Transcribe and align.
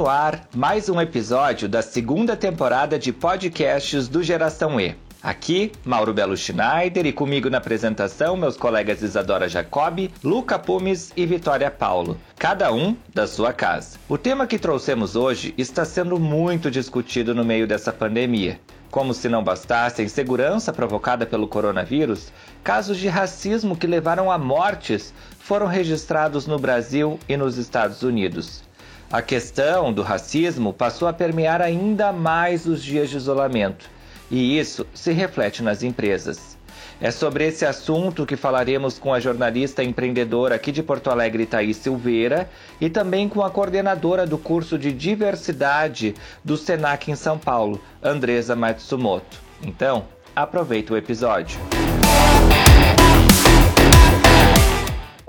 no 0.00 0.08
ar 0.08 0.48
mais 0.56 0.88
um 0.88 0.98
episódio 0.98 1.68
da 1.68 1.82
segunda 1.82 2.34
temporada 2.34 2.98
de 2.98 3.12
podcasts 3.12 4.08
do 4.08 4.22
Geração 4.22 4.80
E. 4.80 4.96
Aqui, 5.22 5.72
Mauro 5.84 6.14
Belo 6.14 6.34
Schneider 6.38 7.04
e 7.04 7.12
comigo 7.12 7.50
na 7.50 7.58
apresentação, 7.58 8.34
meus 8.34 8.56
colegas 8.56 9.02
Isadora 9.02 9.46
Jacobi, 9.46 10.10
Luca 10.24 10.58
Pumes 10.58 11.12
e 11.14 11.26
Vitória 11.26 11.70
Paulo, 11.70 12.16
cada 12.38 12.72
um 12.72 12.96
da 13.14 13.26
sua 13.26 13.52
casa. 13.52 13.98
O 14.08 14.16
tema 14.16 14.46
que 14.46 14.58
trouxemos 14.58 15.16
hoje 15.16 15.52
está 15.58 15.84
sendo 15.84 16.18
muito 16.18 16.70
discutido 16.70 17.34
no 17.34 17.44
meio 17.44 17.66
dessa 17.66 17.92
pandemia. 17.92 18.58
Como 18.90 19.12
se 19.12 19.28
não 19.28 19.44
bastasse 19.44 20.00
a 20.00 20.04
insegurança 20.04 20.72
provocada 20.72 21.26
pelo 21.26 21.46
coronavírus, 21.46 22.32
casos 22.64 22.96
de 22.96 23.06
racismo 23.06 23.76
que 23.76 23.86
levaram 23.86 24.32
a 24.32 24.38
mortes 24.38 25.12
foram 25.38 25.66
registrados 25.66 26.46
no 26.46 26.58
Brasil 26.58 27.20
e 27.28 27.36
nos 27.36 27.58
Estados 27.58 28.02
Unidos. 28.02 28.69
A 29.12 29.20
questão 29.20 29.92
do 29.92 30.02
racismo 30.02 30.72
passou 30.72 31.08
a 31.08 31.12
permear 31.12 31.60
ainda 31.60 32.12
mais 32.12 32.64
os 32.64 32.80
dias 32.80 33.10
de 33.10 33.16
isolamento, 33.16 33.90
e 34.30 34.56
isso 34.56 34.86
se 34.94 35.10
reflete 35.10 35.64
nas 35.64 35.82
empresas. 35.82 36.56
É 37.00 37.10
sobre 37.10 37.44
esse 37.44 37.66
assunto 37.66 38.24
que 38.24 38.36
falaremos 38.36 39.00
com 39.00 39.12
a 39.12 39.18
jornalista 39.18 39.82
empreendedora 39.82 40.54
aqui 40.54 40.70
de 40.70 40.80
Porto 40.80 41.10
Alegre, 41.10 41.44
Thaís 41.44 41.78
Silveira, 41.78 42.48
e 42.80 42.88
também 42.88 43.28
com 43.28 43.42
a 43.42 43.50
coordenadora 43.50 44.24
do 44.24 44.38
curso 44.38 44.78
de 44.78 44.92
diversidade 44.92 46.14
do 46.44 46.56
SENAC 46.56 47.10
em 47.10 47.16
São 47.16 47.36
Paulo, 47.36 47.80
Andresa 48.00 48.54
Matsumoto. 48.54 49.40
Então, 49.60 50.04
aproveita 50.36 50.94
o 50.94 50.96
episódio. 50.96 51.58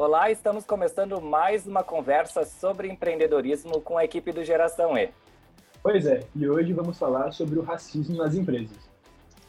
Olá, 0.03 0.31
estamos 0.31 0.66
começando 0.66 1.21
mais 1.21 1.67
uma 1.67 1.83
conversa 1.83 2.44
sobre 2.44 2.89
empreendedorismo 2.89 3.80
com 3.81 3.99
a 3.99 4.03
equipe 4.03 4.31
do 4.31 4.44
Geração 4.44 4.97
E. 4.97 5.11
Pois 5.83 6.07
é, 6.07 6.21
e 6.35 6.49
hoje 6.49 6.73
vamos 6.73 6.97
falar 6.97 7.31
sobre 7.31 7.59
o 7.59 7.61
racismo 7.61 8.17
nas 8.17 8.33
empresas. 8.33 8.75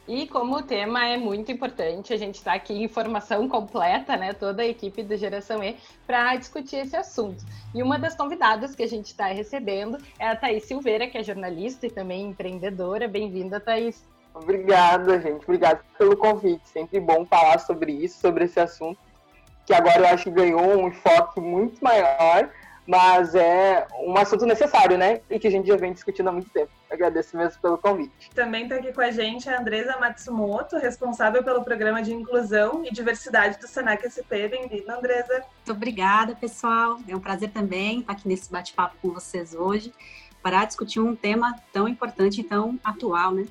E 0.07 0.27
como 0.27 0.57
o 0.57 0.61
tema 0.61 1.07
é 1.07 1.17
muito 1.17 1.51
importante, 1.51 2.13
a 2.13 2.17
gente 2.17 2.35
está 2.35 2.53
aqui 2.53 2.71
em 2.71 2.87
formação 2.87 3.49
completa, 3.49 4.15
né? 4.15 4.31
Toda 4.31 4.61
a 4.61 4.67
equipe 4.67 5.01
do 5.01 5.17
Geração 5.17 5.63
E 5.63 5.75
para 6.05 6.35
discutir 6.35 6.75
esse 6.75 6.95
assunto. 6.95 7.43
E 7.73 7.81
uma 7.81 7.97
das 7.97 8.15
convidadas 8.15 8.75
que 8.75 8.83
a 8.83 8.87
gente 8.87 9.07
está 9.07 9.25
recebendo 9.29 9.97
é 10.19 10.27
a 10.27 10.35
Thaís 10.35 10.65
Silveira, 10.65 11.07
que 11.07 11.17
é 11.17 11.23
jornalista 11.23 11.87
e 11.87 11.89
também 11.89 12.27
empreendedora. 12.27 13.07
Bem-vinda, 13.07 13.59
Thaís. 13.59 14.05
Obrigada, 14.35 15.19
gente. 15.19 15.41
Obrigada 15.45 15.81
pelo 15.97 16.15
convite. 16.15 16.69
Sempre 16.69 16.99
bom 16.99 17.25
falar 17.25 17.57
sobre 17.57 17.91
isso, 17.91 18.19
sobre 18.19 18.45
esse 18.45 18.59
assunto, 18.59 18.99
que 19.65 19.73
agora 19.73 19.99
eu 19.99 20.07
acho 20.07 20.25
que 20.25 20.31
ganhou 20.31 20.81
um 20.81 20.87
enfoque 20.87 21.39
muito 21.39 21.83
maior 21.83 22.49
mas 22.85 23.33
é 23.33 23.87
um 24.01 24.17
assunto 24.17 24.45
necessário, 24.45 24.97
né? 24.97 25.21
E 25.29 25.39
que 25.39 25.47
a 25.47 25.51
gente 25.51 25.67
já 25.67 25.77
vem 25.77 25.93
discutindo 25.93 26.27
há 26.27 26.31
muito 26.31 26.49
tempo. 26.49 26.71
Agradeço 26.89 27.35
mesmo 27.35 27.59
pelo 27.61 27.77
convite. 27.77 28.29
Também 28.35 28.63
está 28.63 28.75
aqui 28.75 28.91
com 28.91 29.01
a 29.01 29.09
gente 29.09 29.49
a 29.49 29.59
Andresa 29.59 29.97
Matsumoto, 29.99 30.77
responsável 30.77 31.43
pelo 31.43 31.63
programa 31.63 32.01
de 32.01 32.13
inclusão 32.13 32.83
e 32.85 32.93
diversidade 32.93 33.57
do 33.57 33.67
Senac 33.67 34.03
SP. 34.05 34.47
Bem-vinda, 34.47 34.97
Andresa. 34.97 35.33
Muito 35.33 35.71
obrigada, 35.71 36.35
pessoal. 36.35 36.99
É 37.07 37.15
um 37.15 37.19
prazer 37.19 37.51
também 37.51 38.01
estar 38.01 38.13
aqui 38.13 38.27
nesse 38.27 38.51
bate-papo 38.51 38.95
com 39.01 39.11
vocês 39.11 39.55
hoje 39.55 39.93
para 40.41 40.65
discutir 40.65 40.99
um 40.99 41.15
tema 41.15 41.55
tão 41.71 41.87
importante 41.87 42.41
e 42.41 42.43
tão 42.43 42.77
atual, 42.83 43.31
né? 43.31 43.45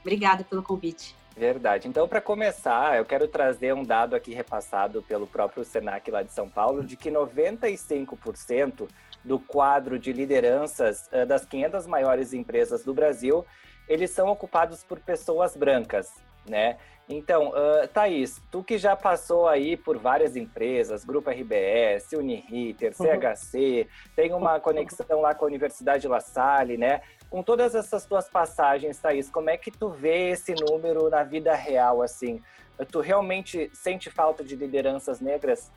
Obrigada 0.00 0.44
pelo 0.44 0.62
convite. 0.62 1.17
Verdade. 1.38 1.86
Então, 1.86 2.08
para 2.08 2.20
começar, 2.20 2.98
eu 2.98 3.04
quero 3.04 3.28
trazer 3.28 3.72
um 3.72 3.84
dado 3.84 4.16
aqui 4.16 4.34
repassado 4.34 5.04
pelo 5.04 5.24
próprio 5.24 5.64
Senac 5.64 6.10
lá 6.10 6.20
de 6.24 6.32
São 6.32 6.48
Paulo, 6.48 6.82
de 6.82 6.96
que 6.96 7.12
95% 7.12 8.88
do 9.22 9.38
quadro 9.38 10.00
de 10.00 10.12
lideranças 10.12 11.08
uh, 11.12 11.24
das 11.24 11.44
500 11.44 11.86
maiores 11.86 12.32
empresas 12.32 12.82
do 12.82 12.92
Brasil, 12.92 13.46
eles 13.88 14.10
são 14.10 14.26
ocupados 14.28 14.82
por 14.82 14.98
pessoas 14.98 15.56
brancas, 15.56 16.12
né? 16.44 16.76
Então, 17.08 17.50
uh, 17.50 17.86
Thaís, 17.86 18.42
tu 18.50 18.64
que 18.64 18.76
já 18.76 18.96
passou 18.96 19.46
aí 19.46 19.76
por 19.76 19.96
várias 19.96 20.34
empresas, 20.34 21.04
Grupo 21.04 21.30
RBS, 21.30 22.12
Uniriter, 22.14 22.92
CHC, 22.92 23.86
tem 24.16 24.34
uma 24.34 24.58
conexão 24.58 25.20
lá 25.20 25.34
com 25.34 25.44
a 25.44 25.48
Universidade 25.48 26.08
La 26.08 26.20
Salle, 26.20 26.76
né? 26.76 27.00
Com 27.30 27.42
todas 27.42 27.74
essas 27.74 28.06
tuas 28.06 28.28
passagens, 28.28 28.98
Thaís, 28.98 29.30
como 29.30 29.50
é 29.50 29.56
que 29.56 29.70
tu 29.70 29.90
vê 29.90 30.30
esse 30.30 30.54
número 30.54 31.10
na 31.10 31.22
vida 31.22 31.54
real, 31.54 32.00
assim? 32.00 32.42
Tu 32.90 33.00
realmente 33.00 33.70
sente 33.74 34.10
falta 34.10 34.42
de 34.42 34.56
lideranças 34.56 35.20
negras? 35.20 35.70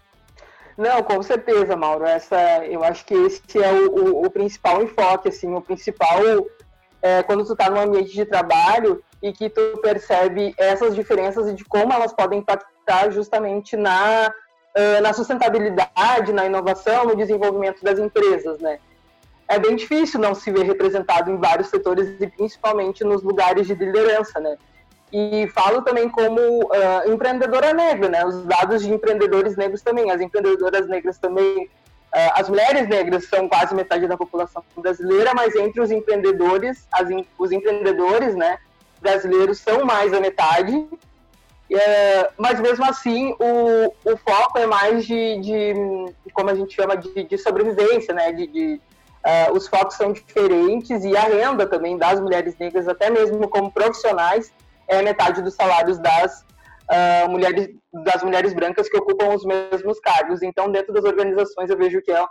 Não, 0.77 1.03
com 1.03 1.21
certeza, 1.21 1.75
Mauro. 1.75 2.05
Essa, 2.05 2.65
eu 2.65 2.83
acho 2.83 3.05
que 3.05 3.13
esse 3.13 3.61
é 3.61 3.71
o, 3.71 3.91
o, 3.91 4.25
o 4.25 4.31
principal 4.31 4.81
enfoque, 4.81 5.27
assim, 5.27 5.53
o 5.53 5.61
principal 5.61 6.19
é, 7.01 7.23
quando 7.23 7.45
tu 7.45 7.53
está 7.53 7.69
num 7.69 7.79
ambiente 7.79 8.13
de 8.13 8.25
trabalho 8.25 9.03
e 9.21 9.33
que 9.33 9.49
tu 9.49 9.79
percebe 9.81 10.53
essas 10.57 10.95
diferenças 10.95 11.47
e 11.47 11.53
de 11.53 11.65
como 11.65 11.91
elas 11.91 12.13
podem 12.13 12.39
impactar 12.39 13.11
justamente 13.11 13.75
na, 13.75 14.33
uh, 14.77 15.01
na 15.01 15.13
sustentabilidade, 15.13 16.33
na 16.33 16.45
inovação, 16.45 17.05
no 17.05 17.15
desenvolvimento 17.15 17.83
das 17.83 17.99
empresas, 17.99 18.59
né? 18.59 18.79
É 19.51 19.59
bem 19.59 19.75
difícil 19.75 20.17
não 20.17 20.33
se 20.33 20.49
ver 20.49 20.63
representado 20.63 21.29
em 21.29 21.35
vários 21.35 21.67
setores 21.67 22.07
e 22.21 22.27
principalmente 22.27 23.03
nos 23.03 23.21
lugares 23.21 23.67
de 23.67 23.75
liderança, 23.75 24.39
né? 24.39 24.55
E 25.11 25.45
falo 25.49 25.81
também 25.81 26.07
como 26.07 26.39
uh, 26.39 27.11
empreendedora 27.11 27.73
negra, 27.73 28.07
né? 28.07 28.25
Os 28.25 28.45
dados 28.45 28.81
de 28.81 28.89
empreendedores 28.89 29.57
negros 29.57 29.81
também, 29.81 30.09
as 30.09 30.21
empreendedoras 30.21 30.87
negras 30.87 31.17
também, 31.17 31.65
uh, 31.65 32.31
as 32.33 32.47
mulheres 32.47 32.87
negras 32.87 33.25
são 33.27 33.49
quase 33.49 33.75
metade 33.75 34.07
da 34.07 34.15
população 34.15 34.63
brasileira, 34.77 35.33
mas 35.35 35.53
entre 35.53 35.81
os 35.81 35.91
empreendedores, 35.91 36.87
as, 36.89 37.09
os 37.37 37.51
empreendedores, 37.51 38.33
né, 38.33 38.57
brasileiros 39.01 39.59
são 39.59 39.83
mais 39.83 40.13
da 40.13 40.21
metade. 40.21 40.75
Uh, 40.77 42.25
mas 42.37 42.57
mesmo 42.61 42.85
assim, 42.85 43.35
o, 43.37 43.93
o 44.05 44.15
foco 44.15 44.57
é 44.57 44.65
mais 44.65 45.05
de, 45.05 45.41
de, 45.41 45.73
como 46.33 46.49
a 46.49 46.55
gente 46.55 46.73
chama, 46.73 46.95
de, 46.95 47.25
de 47.25 47.37
sobrevivência, 47.37 48.13
né? 48.13 48.31
de, 48.31 48.47
de 48.47 48.81
Uh, 49.23 49.55
os 49.55 49.67
focos 49.67 49.95
são 49.95 50.11
diferentes 50.11 51.03
e 51.03 51.15
a 51.15 51.21
renda 51.21 51.67
também 51.67 51.97
das 51.97 52.19
mulheres 52.19 52.57
negras, 52.57 52.87
até 52.87 53.09
mesmo 53.09 53.47
como 53.49 53.71
profissionais, 53.71 54.51
é 54.87 55.01
metade 55.01 55.41
dos 55.43 55.53
salários 55.53 55.99
das 55.99 56.41
uh, 56.41 57.29
mulheres 57.29 57.69
das 58.05 58.23
mulheres 58.23 58.53
brancas 58.53 58.89
que 58.89 58.97
ocupam 58.97 59.35
os 59.35 59.45
mesmos 59.45 59.99
cargos. 59.99 60.41
Então, 60.41 60.71
dentro 60.71 60.93
das 60.93 61.03
organizações, 61.03 61.69
eu 61.69 61.77
vejo 61.77 62.01
que 62.01 62.11
é 62.11 62.25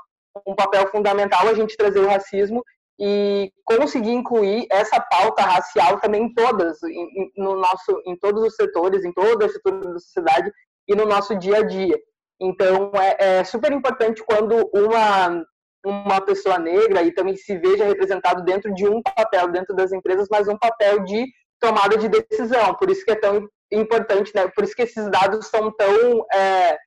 um 0.46 0.54
papel 0.54 0.86
fundamental 0.88 1.48
a 1.48 1.54
gente 1.54 1.76
trazer 1.76 2.00
o 2.00 2.08
racismo 2.08 2.64
e 2.98 3.50
conseguir 3.64 4.12
incluir 4.12 4.66
essa 4.70 5.00
pauta 5.00 5.42
racial 5.42 5.98
também 6.00 6.24
em 6.24 6.34
todas, 6.34 6.82
em, 6.82 7.32
no 7.36 7.56
nosso, 7.56 8.02
em 8.06 8.16
todos 8.16 8.42
os 8.42 8.54
setores, 8.54 9.04
em 9.04 9.12
toda 9.12 9.44
a 9.44 9.46
estrutura 9.46 9.92
da 9.92 9.98
sociedade 9.98 10.52
e 10.86 10.94
no 10.94 11.06
nosso 11.06 11.34
dia 11.38 11.58
a 11.58 11.62
dia. 11.62 11.98
Então, 12.40 12.90
é, 12.94 13.38
é 13.38 13.44
super 13.44 13.72
importante 13.72 14.22
quando 14.24 14.68
uma 14.74 15.44
uma 15.84 16.20
pessoa 16.20 16.58
negra 16.58 17.02
e 17.02 17.12
também 17.12 17.36
se 17.36 17.56
veja 17.58 17.84
representado 17.84 18.44
dentro 18.44 18.72
de 18.74 18.86
um 18.86 19.02
papel 19.02 19.48
dentro 19.48 19.74
das 19.74 19.92
empresas, 19.92 20.28
mas 20.30 20.48
um 20.48 20.58
papel 20.58 21.04
de 21.04 21.26
tomada 21.58 21.96
de 21.96 22.08
decisão. 22.08 22.74
Por 22.74 22.90
isso 22.90 23.04
que 23.04 23.12
é 23.12 23.16
tão 23.16 23.48
importante, 23.72 24.32
né? 24.34 24.48
Por 24.48 24.64
isso 24.64 24.74
que 24.74 24.82
esses 24.82 25.08
dados 25.10 25.46
são 25.46 25.70
tão 25.72 26.24
é, 26.32 26.78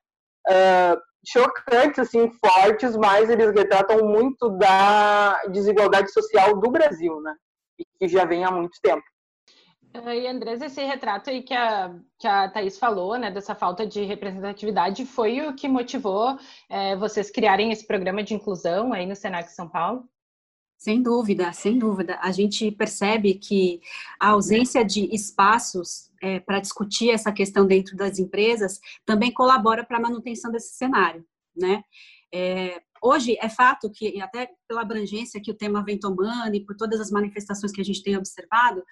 é, 0.48 0.96
chocantes, 1.26 1.98
assim, 1.98 2.30
fortes, 2.44 2.96
mas 2.96 3.30
eles 3.30 3.52
retratam 3.52 4.06
muito 4.06 4.50
da 4.50 5.40
desigualdade 5.50 6.12
social 6.12 6.58
do 6.58 6.70
Brasil, 6.70 7.20
né? 7.20 7.34
E 7.78 7.84
que 7.98 8.08
já 8.08 8.24
vem 8.24 8.44
há 8.44 8.50
muito 8.50 8.78
tempo. 8.82 9.02
E 9.94 10.26
Andrés, 10.26 10.60
esse 10.60 10.82
retrato 10.82 11.30
aí 11.30 11.40
que 11.40 11.54
a, 11.54 11.94
que 12.18 12.26
a 12.26 12.48
Thaís 12.48 12.76
falou, 12.76 13.16
né, 13.16 13.30
dessa 13.30 13.54
falta 13.54 13.86
de 13.86 14.02
representatividade, 14.02 15.06
foi 15.06 15.40
o 15.46 15.54
que 15.54 15.68
motivou 15.68 16.36
é, 16.68 16.96
vocês 16.96 17.30
criarem 17.30 17.70
esse 17.70 17.86
programa 17.86 18.20
de 18.22 18.34
inclusão 18.34 18.92
aí 18.92 19.06
no 19.06 19.14
Senac 19.14 19.52
São 19.52 19.68
Paulo? 19.68 20.08
Sem 20.76 21.00
dúvida, 21.00 21.52
sem 21.52 21.78
dúvida. 21.78 22.18
A 22.20 22.32
gente 22.32 22.72
percebe 22.72 23.34
que 23.34 23.80
a 24.18 24.30
ausência 24.30 24.84
de 24.84 25.14
espaços 25.14 26.10
é, 26.20 26.40
para 26.40 26.58
discutir 26.58 27.10
essa 27.10 27.30
questão 27.30 27.64
dentro 27.64 27.96
das 27.96 28.18
empresas 28.18 28.80
também 29.06 29.32
colabora 29.32 29.84
para 29.84 29.98
a 29.98 30.02
manutenção 30.02 30.50
desse 30.50 30.74
cenário, 30.74 31.24
né? 31.56 31.84
É, 32.34 32.82
hoje 33.00 33.38
é 33.40 33.48
fato 33.48 33.88
que, 33.88 34.20
até 34.20 34.50
pela 34.66 34.82
abrangência 34.82 35.40
que 35.40 35.52
o 35.52 35.56
tema 35.56 35.84
vem 35.84 35.98
tomando 35.98 36.54
e 36.56 36.64
por 36.66 36.76
todas 36.76 37.00
as 37.00 37.12
manifestações 37.12 37.70
que 37.70 37.80
a 37.80 37.84
gente 37.84 38.02
tem 38.02 38.16
observado, 38.16 38.82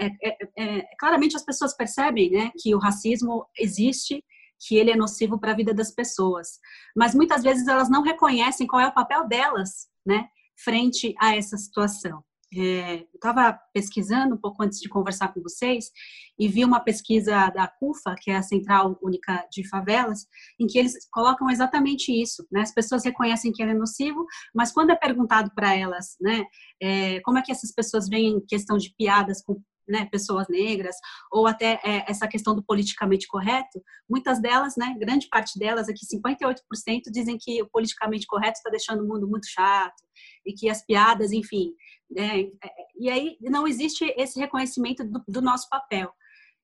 é, 0.00 0.06
é, 0.22 0.38
é, 0.56 0.88
claramente 0.98 1.36
as 1.36 1.44
pessoas 1.44 1.76
percebem 1.76 2.30
né, 2.30 2.50
que 2.58 2.74
o 2.74 2.78
racismo 2.78 3.46
existe, 3.58 4.24
que 4.60 4.76
ele 4.76 4.90
é 4.90 4.96
nocivo 4.96 5.38
para 5.38 5.52
a 5.52 5.56
vida 5.56 5.74
das 5.74 5.90
pessoas. 5.92 6.58
Mas 6.96 7.14
muitas 7.14 7.42
vezes 7.42 7.66
elas 7.68 7.90
não 7.90 8.02
reconhecem 8.02 8.66
qual 8.66 8.80
é 8.80 8.88
o 8.88 8.94
papel 8.94 9.26
delas, 9.26 9.88
né, 10.06 10.28
frente 10.56 11.14
a 11.18 11.36
essa 11.36 11.56
situação. 11.56 12.22
é, 12.54 13.00
eu 13.00 13.06
estava 13.14 13.58
pesquisando 13.74 14.34
um 14.34 14.38
pouco 14.38 14.62
antes 14.62 14.80
de 14.80 14.88
conversar 14.88 15.28
com 15.34 15.42
vocês 15.42 15.90
e 16.38 16.48
vi 16.48 16.64
uma 16.64 16.80
pesquisa 16.80 17.50
da 17.50 17.68
CUFA, 17.68 18.14
que 18.18 18.30
é 18.30 18.36
a 18.36 18.42
Central 18.42 18.98
Única 19.02 19.46
de 19.52 19.68
Favelas, 19.68 20.26
em 20.58 20.66
que 20.66 20.78
eles 20.78 20.94
colocam 21.10 21.50
exatamente 21.50 22.10
isso. 22.10 22.46
Né? 22.50 22.62
As 22.62 22.72
pessoas 22.72 23.04
reconhecem 23.04 23.52
que 23.52 23.62
ele 23.62 23.72
é 23.72 23.74
nocivo, 23.74 24.24
mas 24.54 24.72
quando 24.72 24.90
é 24.90 24.96
perguntado 24.96 25.50
para 25.54 25.74
elas, 25.74 26.16
né, 26.20 26.44
é, 26.80 27.20
como 27.20 27.38
é 27.38 27.42
que 27.42 27.52
essas 27.52 27.72
pessoas 27.72 28.08
veem 28.08 28.40
questão 28.46 28.78
de 28.78 28.94
piadas 28.96 29.42
com 29.42 29.60
né, 29.88 30.06
pessoas 30.06 30.46
negras, 30.48 30.96
ou 31.32 31.46
até 31.46 31.80
é, 31.84 32.04
essa 32.08 32.28
questão 32.28 32.54
do 32.54 32.62
politicamente 32.62 33.26
correto, 33.26 33.82
muitas 34.08 34.40
delas, 34.40 34.76
né, 34.76 34.94
grande 34.98 35.28
parte 35.28 35.58
delas, 35.58 35.88
aqui 35.88 36.06
58% 36.06 36.58
dizem 37.10 37.38
que 37.38 37.62
o 37.62 37.68
politicamente 37.68 38.26
correto 38.26 38.58
está 38.58 38.70
deixando 38.70 39.02
o 39.02 39.08
mundo 39.08 39.26
muito 39.28 39.46
chato, 39.48 40.02
e 40.44 40.52
que 40.52 40.68
as 40.68 40.84
piadas, 40.84 41.32
enfim, 41.32 41.72
né, 42.10 42.50
e 42.98 43.08
aí 43.08 43.36
não 43.40 43.66
existe 43.66 44.04
esse 44.16 44.38
reconhecimento 44.38 45.04
do, 45.04 45.22
do 45.26 45.42
nosso 45.42 45.68
papel. 45.68 46.12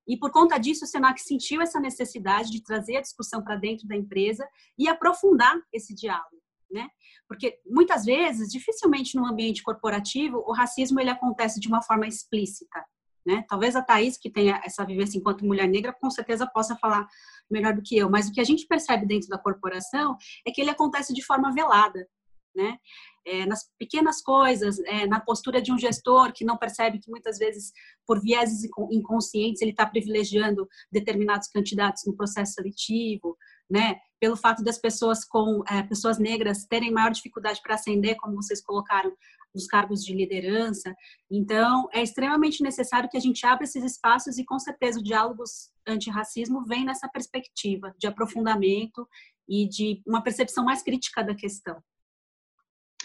E 0.06 0.18
por 0.18 0.30
conta 0.30 0.58
disso, 0.58 0.84
o 0.84 0.88
Senac 0.88 1.20
sentiu 1.20 1.62
essa 1.62 1.80
necessidade 1.80 2.50
de 2.50 2.62
trazer 2.62 2.96
a 2.96 3.00
discussão 3.00 3.42
para 3.42 3.56
dentro 3.56 3.88
da 3.88 3.96
empresa 3.96 4.46
e 4.78 4.86
aprofundar 4.86 5.56
esse 5.72 5.94
diálogo. 5.94 6.42
Né? 6.70 6.88
Porque 7.28 7.60
muitas 7.64 8.04
vezes, 8.04 8.50
dificilmente 8.50 9.16
no 9.16 9.26
ambiente 9.26 9.62
corporativo, 9.62 10.42
o 10.46 10.52
racismo 10.52 11.00
ele 11.00 11.10
acontece 11.10 11.60
de 11.60 11.68
uma 11.68 11.82
forma 11.82 12.06
explícita. 12.06 12.84
Né? 13.26 13.44
Talvez 13.48 13.74
a 13.74 13.82
Thaís, 13.82 14.18
que 14.18 14.30
tenha 14.30 14.60
essa 14.64 14.84
vivência 14.84 15.18
enquanto 15.18 15.46
mulher 15.46 15.66
negra, 15.66 15.94
com 15.98 16.10
certeza 16.10 16.46
possa 16.46 16.76
falar 16.76 17.06
melhor 17.50 17.74
do 17.74 17.82
que 17.82 17.96
eu, 17.96 18.10
mas 18.10 18.28
o 18.28 18.32
que 18.32 18.40
a 18.40 18.44
gente 18.44 18.66
percebe 18.66 19.06
dentro 19.06 19.28
da 19.28 19.38
corporação 19.38 20.16
é 20.46 20.50
que 20.50 20.60
ele 20.60 20.70
acontece 20.70 21.14
de 21.14 21.24
forma 21.24 21.52
velada, 21.52 22.06
né? 22.54 22.78
É, 23.26 23.46
nas 23.46 23.70
pequenas 23.78 24.20
coisas, 24.20 24.78
é, 24.80 25.06
na 25.06 25.18
postura 25.18 25.60
de 25.60 25.72
um 25.72 25.78
gestor 25.78 26.30
que 26.32 26.44
não 26.44 26.58
percebe 26.58 26.98
que 26.98 27.10
muitas 27.10 27.38
vezes, 27.38 27.72
por 28.06 28.20
vieses 28.20 28.68
inconscientes, 28.90 29.62
ele 29.62 29.70
está 29.70 29.86
privilegiando 29.86 30.68
determinados 30.92 31.48
candidatos 31.48 32.02
no 32.06 32.14
processo 32.14 32.52
seletivo, 32.52 33.36
né? 33.70 33.96
Pelo 34.20 34.36
fato 34.36 34.62
das 34.62 34.78
pessoas 34.78 35.24
com 35.24 35.62
é, 35.68 35.82
pessoas 35.82 36.18
negras 36.18 36.64
terem 36.64 36.92
maior 36.92 37.10
dificuldade 37.10 37.60
para 37.62 37.74
ascender, 37.74 38.16
como 38.16 38.36
vocês 38.36 38.62
colocaram, 38.62 39.12
nos 39.54 39.66
cargos 39.66 40.04
de 40.04 40.14
liderança. 40.14 40.94
Então, 41.30 41.88
é 41.92 42.02
extremamente 42.02 42.62
necessário 42.62 43.08
que 43.08 43.16
a 43.16 43.20
gente 43.20 43.46
abra 43.46 43.64
esses 43.64 43.84
espaços 43.84 44.36
e, 44.36 44.44
com 44.44 44.58
certeza, 44.58 44.98
o 44.98 45.02
diálogos 45.02 45.70
antirracismo 45.86 46.64
vem 46.64 46.84
nessa 46.84 47.08
perspectiva 47.08 47.94
de 47.98 48.06
aprofundamento 48.06 49.08
e 49.48 49.68
de 49.68 50.02
uma 50.06 50.22
percepção 50.22 50.64
mais 50.64 50.82
crítica 50.82 51.22
da 51.22 51.34
questão. 51.34 51.80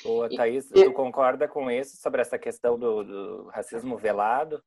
Boa, 0.04 0.30
Thaís, 0.30 0.72
e, 0.72 0.86
tu 0.86 0.94
concorda 0.94 1.48
com 1.48 1.70
isso 1.70 1.98
sobre 1.98 2.22
essa 2.22 2.40
questão 2.40 2.80
do, 2.80 3.04
do 3.04 3.48
racismo 3.50 3.98
velado? 3.98 4.64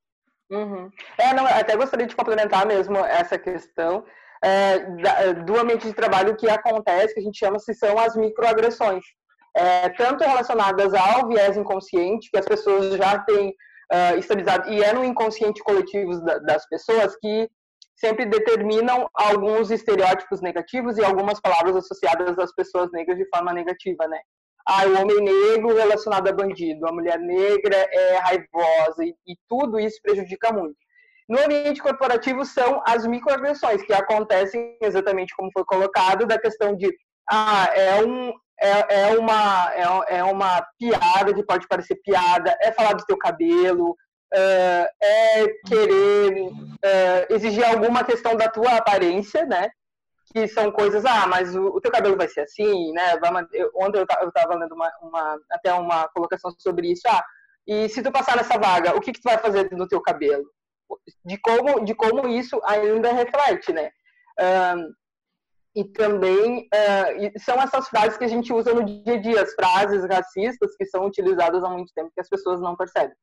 Uhum. 0.50 0.90
É, 1.16 1.32
não, 1.32 1.46
até 1.46 1.74
gostaria 1.76 2.06
de 2.06 2.14
complementar 2.14 2.66
mesmo 2.66 2.98
essa 2.98 3.38
questão 3.38 4.04
é, 4.44 5.34
do 5.34 5.58
ambiente 5.58 5.86
de 5.86 5.94
trabalho 5.94 6.36
que 6.36 6.48
acontece, 6.48 7.14
que 7.14 7.20
a 7.20 7.22
gente 7.22 7.38
chama 7.38 7.58
se 7.58 7.74
são 7.74 7.98
as 7.98 8.16
microagressões 8.16 9.04
é, 9.54 9.88
tanto 9.90 10.24
relacionadas 10.24 10.94
ao 10.94 11.28
viés 11.28 11.56
inconsciente, 11.56 12.30
que 12.30 12.38
as 12.38 12.46
pessoas 12.46 12.94
já 12.96 13.18
têm 13.20 13.50
uh, 13.50 14.18
estabilizado, 14.18 14.70
e 14.70 14.82
é 14.82 14.92
no 14.92 15.04
inconsciente 15.04 15.62
coletivo 15.62 16.20
das 16.22 16.66
pessoas 16.68 17.14
que 17.16 17.48
sempre 17.94 18.26
determinam 18.26 19.08
alguns 19.14 19.70
estereótipos 19.70 20.40
negativos 20.40 20.96
e 20.96 21.04
algumas 21.04 21.40
palavras 21.40 21.76
associadas 21.76 22.38
às 22.38 22.52
pessoas 22.54 22.90
negras 22.92 23.18
de 23.18 23.28
forma 23.28 23.52
negativa, 23.52 24.08
né? 24.08 24.18
Ah, 24.66 24.86
o 24.86 25.00
homem 25.00 25.20
negro 25.20 25.74
relacionado 25.74 26.28
a 26.28 26.32
bandido, 26.32 26.86
a 26.86 26.92
mulher 26.92 27.18
negra 27.18 27.76
é 27.76 28.16
raivosa, 28.18 29.04
e, 29.04 29.14
e 29.26 29.36
tudo 29.48 29.78
isso 29.78 30.00
prejudica 30.02 30.52
muito. 30.52 30.76
No 31.32 31.42
ambiente 31.42 31.80
corporativo 31.80 32.44
são 32.44 32.82
as 32.84 33.06
microagressões 33.06 33.82
que 33.82 33.92
acontecem 33.94 34.76
exatamente 34.82 35.34
como 35.34 35.50
foi 35.50 35.64
colocado, 35.64 36.26
da 36.26 36.38
questão 36.38 36.76
de 36.76 36.94
ah, 37.26 37.70
é 37.74 38.04
um, 38.04 38.34
é, 38.60 39.08
é, 39.08 39.18
uma, 39.18 39.72
é, 39.72 40.18
é 40.18 40.24
uma 40.24 40.62
piada 40.78 41.32
que 41.32 41.42
pode 41.42 41.66
parecer 41.66 41.94
piada, 42.04 42.54
é 42.60 42.70
falar 42.70 42.92
do 42.92 43.06
teu 43.06 43.16
cabelo, 43.16 43.96
é, 44.30 44.90
é 45.02 45.48
querer 45.66 46.50
é, 46.84 47.26
exigir 47.30 47.64
alguma 47.64 48.04
questão 48.04 48.36
da 48.36 48.50
tua 48.50 48.76
aparência, 48.76 49.46
né? 49.46 49.70
Que 50.34 50.46
são 50.46 50.70
coisas, 50.70 51.02
ah, 51.06 51.26
mas 51.26 51.56
o, 51.56 51.64
o 51.68 51.80
teu 51.80 51.90
cabelo 51.90 52.14
vai 52.14 52.28
ser 52.28 52.42
assim, 52.42 52.92
né? 52.92 53.14
Ontem 53.74 54.00
eu 54.00 54.28
estava 54.28 54.54
lendo 54.54 54.74
uma, 54.74 54.92
uma, 55.00 55.40
até 55.50 55.72
uma 55.72 56.08
colocação 56.08 56.50
sobre 56.58 56.92
isso, 56.92 57.08
ah, 57.08 57.24
e 57.66 57.88
se 57.88 58.02
tu 58.02 58.12
passar 58.12 58.36
nessa 58.36 58.58
vaga, 58.58 58.94
o 58.94 59.00
que, 59.00 59.12
que 59.12 59.20
tu 59.22 59.30
vai 59.30 59.38
fazer 59.38 59.70
no 59.72 59.88
teu 59.88 60.02
cabelo? 60.02 60.44
De 61.24 61.38
como, 61.38 61.84
de 61.84 61.94
como 61.94 62.28
isso 62.28 62.60
ainda 62.64 63.12
reflete, 63.12 63.72
né? 63.72 63.90
E 65.74 65.84
também 65.84 66.68
uh, 66.68 67.40
são 67.40 67.54
essas 67.54 67.88
frases 67.88 68.18
que 68.18 68.24
a 68.24 68.28
gente 68.28 68.52
usa 68.52 68.74
no 68.74 68.84
dia 68.84 69.14
a 69.14 69.20
dia, 69.20 69.42
as 69.42 69.54
frases 69.54 70.04
racistas 70.04 70.76
que 70.76 70.84
são 70.84 71.06
utilizadas 71.06 71.64
há 71.64 71.68
muito 71.70 71.92
tempo 71.94 72.10
que 72.14 72.20
as 72.20 72.28
pessoas 72.28 72.60
não 72.60 72.76
percebem. 72.76 73.16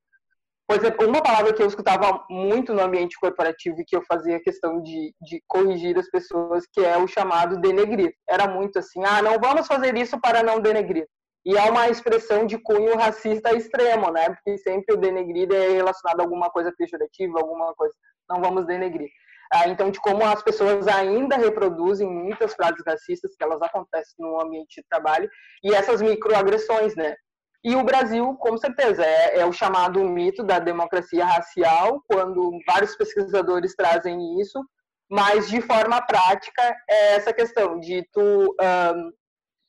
Por 0.68 0.78
exemplo, 0.78 1.08
uma 1.08 1.22
palavra 1.22 1.54
que 1.54 1.62
eu 1.62 1.68
escutava 1.68 2.24
muito 2.30 2.74
no 2.74 2.82
ambiente 2.82 3.18
corporativo 3.20 3.82
e 3.82 3.86
que 3.86 3.96
eu 3.96 4.04
fazia 4.04 4.42
questão 4.42 4.82
de, 4.82 5.14
de 5.22 5.44
corrigir 5.48 5.98
as 5.98 6.10
pessoas, 6.10 6.66
que 6.72 6.80
é 6.84 6.96
o 6.98 7.08
chamado 7.08 7.60
denegrir. 7.60 8.14
Era 8.28 8.48
muito 8.48 8.78
assim, 8.78 9.04
ah, 9.04 9.22
não 9.22 9.40
vamos 9.40 9.66
fazer 9.66 9.96
isso 9.98 10.20
para 10.20 10.44
não 10.44 10.60
denegrir. 10.60 11.08
E 11.46 11.58
é 11.58 11.70
uma 11.70 11.88
expressão 11.90 12.46
de 12.46 12.58
cunho 12.58 12.96
racista 12.98 13.56
extremo, 13.56 14.12
né? 14.12 14.30
Porque 14.30 14.58
sempre 14.58 14.94
o 14.94 14.98
denegrir 14.98 15.52
é 15.52 15.70
relacionado 15.70 16.20
a 16.20 16.24
alguma 16.24 16.50
coisa 16.50 16.72
pejorativa, 16.78 17.40
alguma 17.40 17.74
coisa, 17.76 17.94
não 18.30 18.42
vamos 18.42 18.66
denegrir. 18.66 19.10
Ah, 19.52 19.68
então, 19.68 19.90
de 19.90 20.00
como 20.00 20.24
as 20.24 20.44
pessoas 20.44 20.88
ainda 20.88 21.36
reproduzem 21.36 22.08
muitas 22.08 22.54
frases 22.54 22.84
racistas 22.86 23.36
que 23.36 23.44
elas 23.44 23.62
acontecem 23.62 24.14
no 24.20 24.40
ambiente 24.40 24.82
de 24.82 24.88
trabalho 24.88 25.30
e 25.64 25.74
essas 25.74 26.02
microagressões, 26.02 26.96
né? 26.96 27.16
E 27.64 27.76
o 27.76 27.84
Brasil, 27.84 28.36
com 28.36 28.56
certeza, 28.58 29.04
é, 29.04 29.40
é, 29.40 29.46
o 29.46 29.52
chamado 29.52 30.04
mito 30.06 30.44
da 30.44 30.60
democracia 30.60 31.26
racial, 31.26 32.02
quando 32.08 32.52
vários 32.66 32.96
pesquisadores 32.96 33.76
trazem 33.76 34.40
isso, 34.40 34.64
mas 35.10 35.50
de 35.50 35.60
forma 35.62 36.02
prática 36.02 36.62
é 36.90 37.16
essa 37.16 37.34
questão 37.34 37.80
de 37.80 38.08
tu, 38.14 38.22
um, 38.22 39.12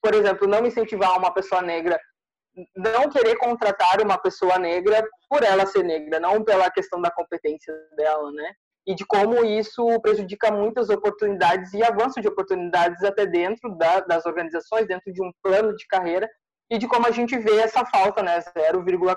por 0.03 0.15
exemplo, 0.15 0.49
não 0.49 0.67
incentivar 0.67 1.19
uma 1.19 1.33
pessoa 1.33 1.63
negra, 1.63 1.99
não 2.77 3.09
querer 3.09 3.37
contratar 3.37 4.01
uma 4.03 4.19
pessoa 4.19 4.59
negra 4.59 5.07
por 5.29 5.43
ela 5.43 5.67
ser 5.67 5.85
negra, 5.85 6.19
não 6.19 6.43
pela 6.43 6.71
questão 6.71 7.01
da 7.01 7.11
competência 7.11 7.73
dela, 7.97 8.31
né? 8.33 8.53
e 8.87 8.95
de 8.95 9.05
como 9.07 9.45
isso 9.45 10.01
prejudica 10.01 10.51
muitas 10.51 10.89
oportunidades 10.89 11.73
e 11.73 11.83
avanço 11.83 12.21
de 12.21 12.29
oportunidades 12.29 13.03
até 13.05 13.27
dentro 13.27 13.77
da, 13.77 14.01
das 14.01 14.27
organizações, 14.27 14.87
dentro 14.87 15.13
de 15.13 15.23
um 15.23 15.31
plano 15.43 15.75
de 15.77 15.87
carreira, 15.87 16.29
e 16.71 16.79
de 16.79 16.87
como 16.87 17.07
a 17.07 17.11
gente 17.11 17.37
vê 17.39 17.61
essa 17.61 17.85
falta, 17.85 18.23
né, 18.23 18.41
0,4% 18.57 19.17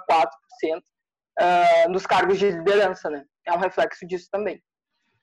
uh, 1.39 1.89
nos 1.89 2.05
cargos 2.05 2.37
de 2.37 2.51
liderança, 2.51 3.09
né? 3.09 3.23
É 3.45 3.53
um 3.53 3.57
reflexo 3.57 4.05
disso 4.07 4.27
também. 4.31 4.61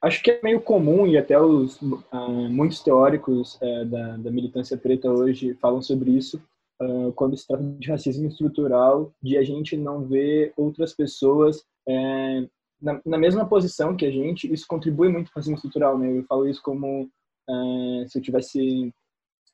Acho 0.02 0.22
que 0.22 0.30
é 0.30 0.40
meio 0.42 0.60
comum, 0.60 1.06
e 1.06 1.18
até 1.18 1.38
os 1.38 1.80
uh, 1.82 2.48
muitos 2.50 2.82
teóricos 2.82 3.56
uh, 3.56 3.84
da, 3.84 4.16
da, 4.16 4.30
militância 4.30 4.76
preta 4.76 5.10
hoje 5.10 5.54
falam 5.60 5.82
sobre 5.82 6.12
isso, 6.12 6.42
uh, 6.80 7.12
quando 7.12 7.36
se 7.36 7.46
trata 7.46 7.62
de 7.62 7.90
racismo 7.90 8.26
estrutural, 8.26 9.12
de 9.22 9.36
a 9.36 9.42
gente 9.42 9.76
não 9.76 10.06
ver 10.06 10.54
outras 10.56 10.94
pessoas 10.94 11.62
eh, 11.86 12.48
na, 12.80 13.00
na, 13.04 13.18
mesma 13.18 13.46
posição 13.46 13.96
que 13.96 14.06
a 14.06 14.10
gente, 14.10 14.52
isso 14.52 14.66
contribui 14.66 15.08
muito 15.08 15.30
para 15.30 15.38
o 15.38 15.40
racismo 15.40 15.56
estrutural, 15.56 15.98
né? 15.98 16.18
Eu 16.18 16.24
falo 16.24 16.48
isso 16.48 16.62
como 16.62 17.04
uh, 17.04 18.08
se 18.08 18.18
eu 18.18 18.22
tivesse 18.22 18.92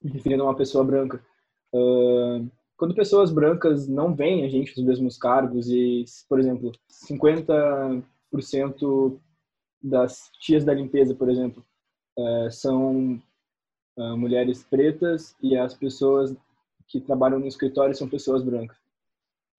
me 0.03 0.11
referindo 0.11 0.43
a 0.43 0.47
uma 0.47 0.57
pessoa 0.57 0.85
branca. 0.85 1.25
Uh, 1.75 2.49
quando 2.77 2.95
pessoas 2.95 3.33
brancas 3.33 3.89
não 3.89 4.15
veem 4.15 4.45
a 4.45 4.49
gente 4.49 4.77
nos 4.77 4.87
mesmos 4.87 5.19
cargos 5.19 5.69
e, 5.69 6.05
por 6.29 6.39
exemplo, 6.39 6.71
50% 7.09 9.19
das 9.89 10.31
tias 10.41 10.65
da 10.65 10.75
limpeza, 10.75 11.15
por 11.15 11.29
exemplo, 11.29 11.65
uh, 12.19 12.51
são 12.51 13.21
mulheres 14.19 14.63
pretas 14.63 15.35
e 15.43 15.57
as 15.57 15.73
pessoas 15.73 16.37
que 16.87 17.01
trabalham 17.01 17.39
no 17.39 17.47
escritório 17.47 17.95
são 17.95 18.07
pessoas 18.07 18.43
brancas. 18.43 18.77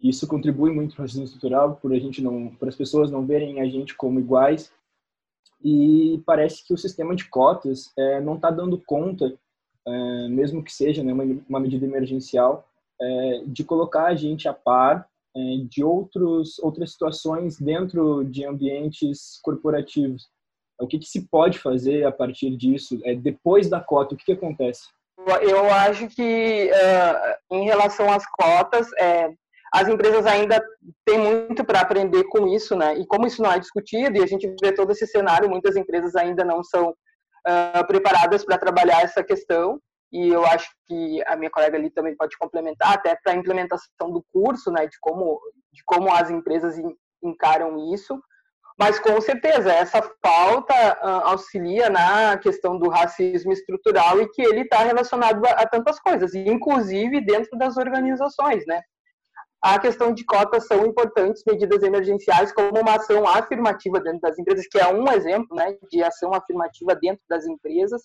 Isso 0.02 0.28
contribui 0.28 0.72
muito 0.72 0.94
para 0.96 1.02
o 1.02 1.06
racismo 1.06 1.26
estrutural, 1.26 1.76
por 1.76 1.92
a 1.92 2.00
gente 2.00 2.22
não, 2.22 2.50
para 2.56 2.70
as 2.70 2.76
pessoas 2.76 3.10
não 3.10 3.26
verem 3.26 3.60
a 3.62 3.66
gente 3.66 3.96
como 3.96 4.20
iguais. 4.20 4.72
E 5.64 6.22
parece 6.26 6.66
que 6.66 6.74
o 6.74 6.78
sistema 6.78 7.16
de 7.16 7.26
cotas 7.26 7.92
é, 7.98 8.22
não 8.22 8.36
está 8.36 8.52
dando 8.52 8.78
conta, 8.78 9.34
é, 9.86 10.28
mesmo 10.28 10.64
que 10.64 10.72
seja 10.72 11.04
né, 11.04 11.12
uma, 11.12 11.24
uma, 11.50 11.60
medida 11.60 11.86
emergencial, 11.86 12.68
é, 13.02 13.44
de 13.48 13.64
colocar 13.64 14.06
a 14.06 14.16
gente 14.16 14.48
a 14.48 14.54
par 14.54 15.00
é, 15.00 15.17
de 15.70 15.84
outros, 15.84 16.60
outras 16.60 16.92
situações 16.92 17.60
dentro 17.60 18.24
de 18.24 18.46
ambientes 18.46 19.40
corporativos. 19.44 20.28
O 20.80 20.88
que, 20.88 21.00
que 21.00 21.06
se 21.06 21.28
pode 21.28 21.60
fazer 21.60 22.06
a 22.06 22.12
partir 22.12 22.56
disso? 22.56 23.00
É, 23.04 23.16
depois 23.16 23.70
da 23.70 23.80
cota, 23.80 24.14
o 24.14 24.18
que, 24.18 24.26
que 24.26 24.32
acontece? 24.34 24.82
Eu 25.42 25.70
acho 25.72 26.08
que, 26.10 26.70
uh, 26.72 27.56
em 27.56 27.66
relação 27.66 28.12
às 28.12 28.24
cotas, 28.28 28.88
é, 29.00 29.30
as 29.74 29.88
empresas 29.88 30.26
ainda 30.26 30.64
têm 31.06 31.18
muito 31.18 31.66
para 31.66 31.82
aprender 31.82 32.24
com 32.26 32.48
isso, 32.48 32.76
né? 32.76 32.98
E 32.98 33.06
como 33.06 33.28
isso 33.28 33.42
não 33.42 33.52
é 33.52 33.60
discutido, 33.60 34.18
e 34.18 34.24
a 34.24 34.28
gente 34.28 34.48
vê 34.62 34.72
todo 34.72 34.92
esse 34.92 35.06
cenário, 35.08 35.50
muitas 35.50 35.76
empresas 35.76 36.16
ainda 36.16 36.46
não 36.46 36.64
são 36.64 36.90
uh, 36.90 37.88
preparadas 37.88 38.46
para 38.46 38.58
trabalhar 38.58 39.02
essa 39.02 39.24
questão, 39.24 39.80
e 40.12 40.30
eu 40.30 40.46
acho 40.46 40.70
que 40.88 41.22
a 41.26 41.36
minha 41.36 41.52
colega 41.52 41.78
ali 41.78 41.90
também 41.90 42.16
pode 42.16 42.38
complementar, 42.38 42.94
até 42.94 43.16
para 43.16 43.34
a 43.34 43.36
implementação 43.36 44.12
do 44.12 44.24
curso, 44.32 44.72
né? 44.72 44.88
De 44.88 44.98
como, 45.02 45.40
de 45.74 45.84
como 45.86 46.12
as 46.12 46.30
empresas 46.30 46.76
encaram 47.22 47.94
isso, 47.94 48.18
mas 48.80 49.00
com 49.00 49.20
certeza 49.20 49.72
essa 49.74 50.02
falta 50.24 50.74
auxilia 51.24 51.90
na 51.90 52.38
questão 52.38 52.78
do 52.78 52.90
racismo 52.90 53.52
estrutural 53.52 54.22
e 54.22 54.30
que 54.30 54.42
ele 54.42 54.62
está 54.62 54.80
relacionado 54.80 55.44
a, 55.46 55.52
a, 55.52 55.68
tantas 55.68 56.00
coisas, 56.00 56.36
inclusive 56.36 57.20
dentro 57.22 57.58
das 57.58 57.76
organizações, 57.76 58.64
né? 58.68 58.82
A 59.62 59.80
questão 59.80 60.14
de 60.14 60.24
cotas 60.24 60.68
são 60.68 60.86
importantes 60.86 61.44
medidas 61.46 61.82
emergenciais 61.82 62.54
como 62.54 62.80
uma 62.80 62.96
ação 62.96 63.28
afirmativa 63.28 64.00
dentro 64.00 64.22
das 64.22 64.38
empresas, 64.38 64.68
que 64.70 64.78
é 64.78 64.88
um 64.88 65.12
exemplo, 65.12 65.56
né, 65.56 65.76
de 65.92 66.04
ação 66.04 66.32
afirmativa 66.32 66.96
dentro 66.96 67.24
das 67.28 67.46
empresas. 67.48 68.04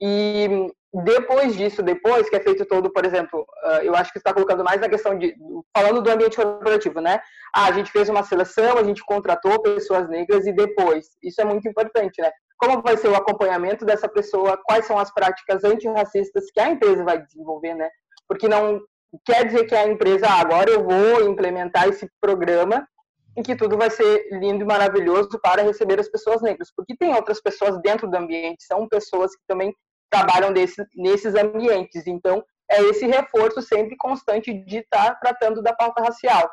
E 0.00 0.70
depois 0.92 1.56
disso, 1.56 1.82
depois 1.82 2.30
que 2.30 2.36
é 2.36 2.40
feito 2.40 2.64
todo, 2.64 2.90
por 2.90 3.04
exemplo, 3.04 3.44
ah, 3.64 3.84
eu 3.84 3.94
acho 3.94 4.12
que 4.12 4.18
está 4.18 4.32
colocando 4.32 4.64
mais 4.64 4.80
na 4.80 4.88
questão 4.88 5.18
de, 5.18 5.34
falando 5.76 6.00
do 6.00 6.10
ambiente 6.10 6.36
corporativo, 6.36 7.00
né? 7.00 7.20
Ah, 7.54 7.66
a 7.66 7.72
gente 7.72 7.90
fez 7.90 8.08
uma 8.08 8.22
seleção, 8.22 8.78
a 8.78 8.84
gente 8.84 9.04
contratou 9.04 9.60
pessoas 9.60 10.08
negras 10.08 10.46
e 10.46 10.52
depois, 10.52 11.06
isso 11.22 11.40
é 11.40 11.44
muito 11.44 11.68
importante, 11.68 12.22
né? 12.22 12.30
Como 12.56 12.82
vai 12.82 12.96
ser 12.96 13.08
o 13.08 13.14
acompanhamento 13.14 13.84
dessa 13.84 14.08
pessoa? 14.08 14.58
Quais 14.64 14.86
são 14.86 14.98
as 14.98 15.12
práticas 15.12 15.62
antirracistas 15.62 16.50
que 16.52 16.60
a 16.60 16.70
empresa 16.70 17.04
vai 17.04 17.22
desenvolver, 17.22 17.74
né? 17.74 17.88
Porque 18.26 18.48
não 18.48 18.80
quer 19.24 19.44
dizer 19.46 19.64
que 19.66 19.74
a 19.74 19.86
empresa, 19.86 20.26
ah, 20.26 20.40
agora 20.40 20.70
eu 20.70 20.84
vou 20.84 21.28
implementar 21.28 21.88
esse 21.88 22.08
programa 22.20 22.86
em 23.36 23.42
que 23.42 23.54
tudo 23.54 23.76
vai 23.76 23.90
ser 23.90 24.26
lindo 24.32 24.64
e 24.64 24.66
maravilhoso 24.66 25.38
para 25.40 25.62
receber 25.62 26.00
as 26.00 26.08
pessoas 26.08 26.42
negras, 26.42 26.72
porque 26.74 26.96
tem 26.96 27.14
outras 27.14 27.40
pessoas 27.40 27.80
dentro 27.80 28.10
do 28.10 28.16
ambiente, 28.16 28.64
são 28.64 28.88
pessoas 28.88 29.30
que 29.36 29.42
também 29.46 29.72
trabalham 30.10 30.52
desse, 30.52 30.84
nesses 30.96 31.34
ambientes. 31.34 32.06
Então, 32.06 32.44
é 32.70 32.82
esse 32.82 33.06
reforço 33.06 33.62
sempre 33.62 33.96
constante 33.96 34.52
de 34.52 34.78
estar 34.78 35.14
tratando 35.16 35.62
da 35.62 35.74
pauta 35.74 36.02
racial. 36.02 36.50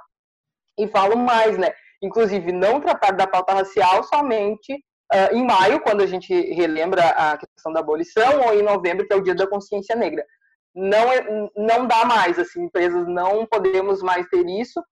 E 0.77 0.87
falo 0.87 1.17
mais, 1.17 1.57
né? 1.57 1.73
Inclusive, 2.01 2.51
não 2.51 2.79
tratar 2.79 3.11
da 3.11 3.27
pauta 3.27 3.53
racial 3.53 4.03
somente 4.03 4.73
uh, 5.13 5.35
em 5.35 5.45
maio, 5.45 5.81
quando 5.81 6.01
a 6.01 6.05
gente 6.05 6.33
relembra 6.53 7.03
a 7.09 7.37
questão 7.37 7.71
da 7.73 7.79
abolição, 7.79 8.41
ou 8.45 8.53
em 8.53 8.61
novembro, 8.61 9.07
que 9.07 9.13
é 9.13 9.17
o 9.17 9.21
Dia 9.23 9.35
da 9.35 9.47
Consciência 9.47 9.95
Negra. 9.95 10.25
Não, 10.73 11.11
é, 11.11 11.25
não 11.55 11.87
dá 11.87 12.03
mais, 12.05 12.37
assim, 12.37 12.63
empresas 12.63 13.07
não 13.07 13.45
podemos 13.45 14.01
mais 14.01 14.27
ter 14.27 14.45
isso. 14.45 14.83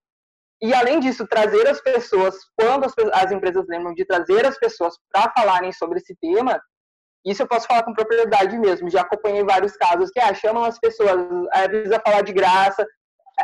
E, 0.62 0.74
além 0.74 1.02
disso, 1.02 1.28
trazer 1.28 1.68
as 1.68 1.82
pessoas, 1.82 2.36
quando 2.58 2.86
as, 2.86 2.94
as 3.12 3.32
empresas 3.32 3.66
lembram 3.68 3.94
de 3.94 4.06
trazer 4.06 4.46
as 4.46 4.58
pessoas 4.58 4.96
para 5.12 5.32
falarem 5.34 5.74
sobre 5.74 6.00
esse 6.00 6.16
tema, 6.22 6.62
isso 7.26 7.42
eu 7.42 7.48
posso 7.48 7.68
falar 7.68 7.84
com 7.84 7.94
propriedade 7.94 8.58
mesmo. 8.58 8.90
Já 8.90 9.02
acompanhei 9.02 9.44
vários 9.44 9.76
casos 9.78 10.10
que 10.12 10.20
ah, 10.20 10.34
chamam 10.34 10.64
as 10.64 10.78
pessoas, 10.80 11.26
precisa 11.68 12.02
falar 12.06 12.22
de 12.22 12.34
graça. 12.34 12.86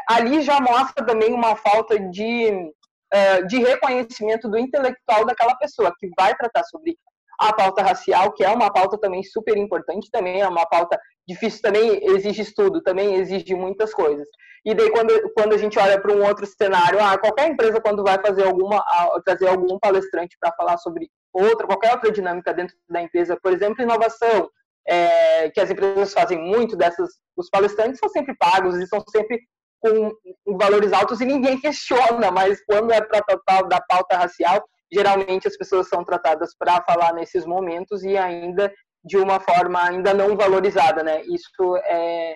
Ali 0.09 0.41
já 0.41 0.59
mostra 0.59 1.05
também 1.05 1.33
uma 1.33 1.55
falta 1.55 1.97
de, 1.97 2.51
uh, 2.51 3.47
de 3.47 3.57
reconhecimento 3.59 4.49
do 4.49 4.57
intelectual 4.57 5.25
daquela 5.25 5.55
pessoa 5.55 5.93
que 5.97 6.09
vai 6.17 6.35
tratar 6.35 6.63
sobre 6.65 6.97
a 7.39 7.53
pauta 7.53 7.81
racial, 7.81 8.33
que 8.33 8.43
é 8.43 8.49
uma 8.49 8.71
pauta 8.71 8.97
também 8.99 9.23
super 9.23 9.55
importante, 9.55 10.11
também 10.11 10.41
é 10.41 10.47
uma 10.47 10.65
pauta 10.65 10.99
difícil, 11.25 11.61
também 11.61 11.99
exige 12.03 12.41
estudo, 12.41 12.83
também 12.83 13.15
exige 13.15 13.55
muitas 13.55 13.93
coisas. 13.93 14.27
E 14.65 14.75
daí 14.75 14.91
quando, 14.91 15.13
quando 15.33 15.53
a 15.53 15.57
gente 15.57 15.79
olha 15.79 15.99
para 16.01 16.13
um 16.13 16.25
outro 16.25 16.45
cenário, 16.45 16.99
ah, 17.01 17.17
qualquer 17.17 17.49
empresa 17.49 17.79
quando 17.79 18.03
vai 18.03 18.19
fazer 18.21 18.43
alguma 18.43 18.83
trazer 19.23 19.47
algum 19.47 19.79
palestrante 19.79 20.35
para 20.37 20.53
falar 20.53 20.77
sobre 20.77 21.09
outra 21.33 21.67
qualquer 21.67 21.93
outra 21.93 22.11
dinâmica 22.11 22.53
dentro 22.53 22.75
da 22.89 23.01
empresa, 23.01 23.37
por 23.41 23.51
exemplo, 23.51 23.81
inovação, 23.81 24.49
é, 24.87 25.49
que 25.51 25.59
as 25.59 25.69
empresas 25.69 26.13
fazem 26.13 26.37
muito 26.37 26.75
dessas, 26.75 27.09
os 27.37 27.49
palestrantes 27.49 27.99
são 27.99 28.09
sempre 28.09 28.35
pagos 28.37 28.75
e 28.77 28.87
são 28.87 28.99
sempre 29.09 29.39
com 29.81 30.11
valores 30.57 30.91
altos 30.91 31.21
e 31.21 31.25
ninguém 31.25 31.59
questiona, 31.61 32.31
mas 32.31 32.63
quando 32.65 32.91
é 32.91 33.01
para 33.01 33.21
tratar 33.21 33.61
da 33.63 33.81
pauta 33.81 34.17
racial, 34.17 34.63
geralmente 34.91 35.47
as 35.47 35.57
pessoas 35.57 35.87
são 35.87 36.03
tratadas 36.03 36.55
para 36.57 36.81
falar 36.83 37.13
nesses 37.13 37.45
momentos 37.45 38.03
e 38.03 38.17
ainda 38.17 38.71
de 39.03 39.17
uma 39.17 39.39
forma 39.39 39.81
ainda 39.81 40.13
não 40.13 40.35
valorizada, 40.35 41.03
né? 41.03 41.21
Isso 41.23 41.77
é 41.85 42.35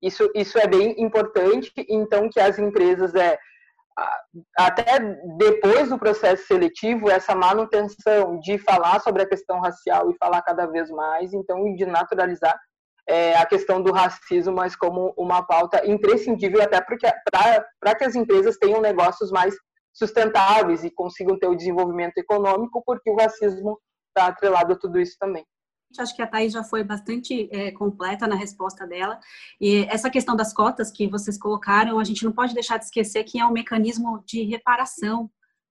isso, 0.00 0.30
isso 0.32 0.56
é 0.56 0.66
bem 0.66 0.94
importante, 1.02 1.72
então 1.88 2.30
que 2.30 2.38
as 2.38 2.56
empresas 2.56 3.16
é 3.16 3.36
até 4.56 4.98
depois 5.36 5.88
do 5.88 5.98
processo 5.98 6.46
seletivo, 6.46 7.10
essa 7.10 7.34
manutenção 7.34 8.38
de 8.40 8.58
falar 8.58 9.00
sobre 9.00 9.22
a 9.22 9.28
questão 9.28 9.60
racial 9.60 10.10
e 10.10 10.16
falar 10.16 10.42
cada 10.42 10.66
vez 10.66 10.90
mais, 10.90 11.32
então 11.32 11.74
de 11.74 11.86
naturalizar 11.86 12.58
é, 13.08 13.36
a 13.36 13.46
questão 13.46 13.82
do 13.82 13.90
racismo, 13.90 14.54
mas 14.54 14.76
como 14.76 15.14
uma 15.16 15.42
pauta 15.42 15.84
imprescindível 15.86 16.62
até 16.62 16.80
para 16.80 17.94
que 17.94 18.04
as 18.04 18.14
empresas 18.14 18.58
tenham 18.58 18.80
negócios 18.80 19.30
mais 19.30 19.54
sustentáveis 19.94 20.84
e 20.84 20.90
consigam 20.90 21.38
ter 21.38 21.48
o 21.48 21.56
desenvolvimento 21.56 22.18
econômico, 22.18 22.82
porque 22.84 23.10
o 23.10 23.16
racismo 23.16 23.78
está 24.08 24.28
atrelado 24.28 24.74
a 24.74 24.78
tudo 24.78 25.00
isso 25.00 25.16
também. 25.18 25.44
Acho 25.96 26.14
que 26.14 26.22
a 26.22 26.26
Thaís 26.26 26.52
já 26.52 26.62
foi 26.62 26.84
bastante 26.84 27.48
é, 27.50 27.70
completa 27.72 28.26
na 28.26 28.34
resposta 28.34 28.86
dela. 28.86 29.18
E 29.60 29.86
essa 29.88 30.10
questão 30.10 30.36
das 30.36 30.52
cotas 30.52 30.90
que 30.90 31.08
vocês 31.08 31.38
colocaram, 31.38 31.98
a 31.98 32.04
gente 32.04 32.24
não 32.24 32.32
pode 32.32 32.52
deixar 32.52 32.76
de 32.76 32.84
esquecer 32.84 33.24
que 33.24 33.40
é 33.40 33.46
um 33.46 33.52
mecanismo 33.52 34.22
de 34.26 34.42
reparação, 34.42 35.30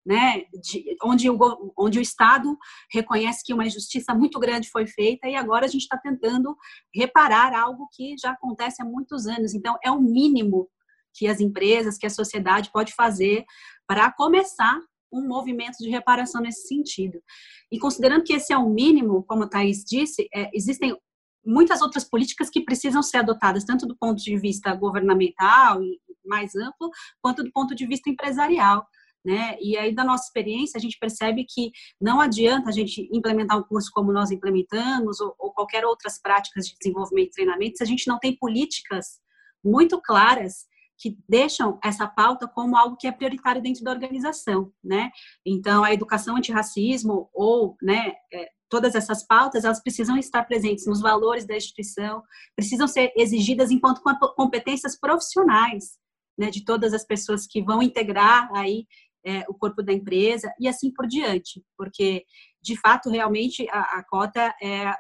né? 0.05 0.45
De, 0.53 0.97
onde, 1.03 1.31
o, 1.31 1.73
onde 1.79 1.99
o 1.99 2.03
Estado 2.03 2.59
reconhece 2.93 3.43
que 3.45 3.55
uma 3.55 3.67
injustiça 3.67 4.15
muito 4.15 4.39
grande 4.39 4.69
foi 4.71 4.87
feita 4.87 5.29
e 5.29 5.35
agora 5.35 5.65
a 5.65 5.69
gente 5.69 5.83
está 5.83 5.97
tentando 5.97 6.57
reparar 6.95 7.55
algo 7.55 7.89
que 7.93 8.15
já 8.19 8.33
acontece 8.33 8.83
há 8.83 8.85
muitos 8.85 9.27
anos. 9.27 9.55
Então, 9.55 9.79
é 9.83 9.91
o 9.91 10.01
mínimo 10.01 10.69
que 11.15 11.27
as 11.27 11.41
empresas, 11.41 11.97
que 11.97 12.07
a 12.07 12.11
sociedade 12.11 12.71
pode 12.73 12.93
fazer 12.95 13.45
para 13.87 14.11
começar 14.13 14.79
um 15.13 15.27
movimento 15.27 15.77
de 15.79 15.91
reparação 15.91 16.41
nesse 16.41 16.67
sentido. 16.67 17.23
E 17.71 17.79
considerando 17.79 18.25
que 18.25 18.33
esse 18.33 18.53
é 18.53 18.59
o 18.59 18.69
mínimo, 18.69 19.23
como 19.25 19.45
a 19.45 19.49
Thais 19.49 19.85
disse, 19.85 20.29
é, 20.35 20.51
existem 20.55 20.97
muitas 21.45 21.83
outras 21.83 22.05
políticas 22.05 22.49
que 22.49 22.65
precisam 22.65 23.03
ser 23.03 23.19
adotadas, 23.19 23.65
tanto 23.65 23.87
do 23.87 23.97
ponto 23.97 24.23
de 24.23 24.37
vista 24.39 24.75
governamental 24.75 25.83
e 25.83 26.01
mais 26.25 26.55
amplo, 26.55 26.91
quanto 27.21 27.43
do 27.43 27.53
ponto 27.53 27.75
de 27.75 27.87
vista 27.87 28.09
empresarial. 28.09 28.87
Né? 29.25 29.57
E 29.61 29.77
aí, 29.77 29.95
da 29.95 30.05
nossa 30.05 30.25
experiência, 30.25 30.79
a 30.79 30.81
gente 30.81 30.99
percebe 30.99 31.45
que 31.49 31.71
não 32.01 32.21
adianta 32.21 32.71
a 32.71 32.73
gente 32.73 33.09
implementar 33.13 33.57
um 33.57 33.63
curso 33.63 33.91
como 33.93 34.13
nós 34.13 34.31
implementamos, 34.31 35.21
ou, 35.21 35.35
ou 35.39 35.53
qualquer 35.53 35.85
outras 35.85 36.21
práticas 36.21 36.67
de 36.67 36.77
desenvolvimento 36.77 37.29
e 37.29 37.33
treinamento, 37.33 37.77
se 37.77 37.83
a 37.85 37.87
gente 37.87 38.09
não 38.09 38.19
tem 38.19 38.37
políticas 38.37 39.21
muito 39.65 40.01
claras 40.01 40.67
que 41.03 41.19
deixam 41.29 41.81
essa 41.83 42.07
pauta 42.07 42.47
como 42.47 42.77
algo 42.77 42.97
que 42.97 43.09
é 43.09 43.13
prioritário 43.13 43.61
dentro 43.61 43.83
da 43.83 43.91
organização, 43.91 44.73
né? 44.83 45.11
Então, 45.45 45.83
a 45.83 45.93
educação 45.93 46.37
antirracismo 46.37 47.29
ou, 47.35 47.77
né, 47.83 48.13
é, 48.33 48.49
todas 48.71 48.95
essas 48.95 49.27
pautas, 49.27 49.65
elas 49.65 49.83
precisam 49.83 50.17
estar 50.17 50.45
presentes 50.45 50.87
nos 50.87 51.01
valores 51.01 51.45
da 51.45 51.57
instituição, 51.57 52.23
precisam 52.55 52.87
ser 52.87 53.13
exigidas 53.17 53.73
enquanto 53.73 54.01
competências 54.37 54.97
profissionais, 54.97 55.99
né, 56.39 56.51
de 56.51 56.65
todas 56.65 56.95
as 56.95 57.05
pessoas 57.05 57.49
que 57.49 57.61
vão 57.61 57.83
integrar 57.83 58.49
aí 58.55 58.87
é, 59.25 59.41
o 59.49 59.55
corpo 59.55 59.83
da 59.83 59.93
empresa 59.93 60.55
e 60.59 60.69
assim 60.69 60.93
por 60.93 61.09
diante, 61.09 61.65
porque, 61.77 62.25
de 62.63 62.79
fato, 62.81 63.11
realmente 63.11 63.69
a, 63.71 63.99
a 63.99 64.05
cota 64.09 64.55
é, 64.63 64.69
é, 64.69 64.95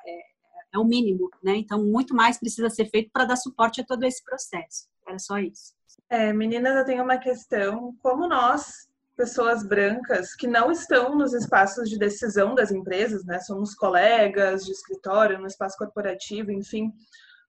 é 0.74 0.78
o 0.78 0.84
mínimo, 0.84 1.30
né? 1.42 1.56
Então, 1.56 1.84
muito 1.84 2.12
mais 2.12 2.38
precisa 2.38 2.68
ser 2.68 2.90
feito 2.90 3.10
para 3.12 3.24
dar 3.24 3.36
suporte 3.36 3.80
a 3.80 3.84
todo 3.84 4.02
esse 4.04 4.22
processo. 4.24 4.91
Era 5.12 5.18
só 5.18 5.38
isso. 5.38 5.74
É, 6.08 6.32
meninas, 6.32 6.74
eu 6.74 6.84
tenho 6.86 7.02
uma 7.02 7.18
questão. 7.18 7.94
Como 8.02 8.26
nós, 8.26 8.88
pessoas 9.14 9.62
brancas, 9.62 10.34
que 10.34 10.46
não 10.46 10.72
estão 10.72 11.14
nos 11.14 11.34
espaços 11.34 11.88
de 11.90 11.98
decisão 11.98 12.54
das 12.54 12.70
empresas, 12.70 13.22
né? 13.26 13.38
Somos 13.40 13.74
colegas 13.74 14.64
de 14.64 14.72
escritório, 14.72 15.38
no 15.38 15.46
espaço 15.46 15.76
corporativo, 15.76 16.50
enfim. 16.50 16.90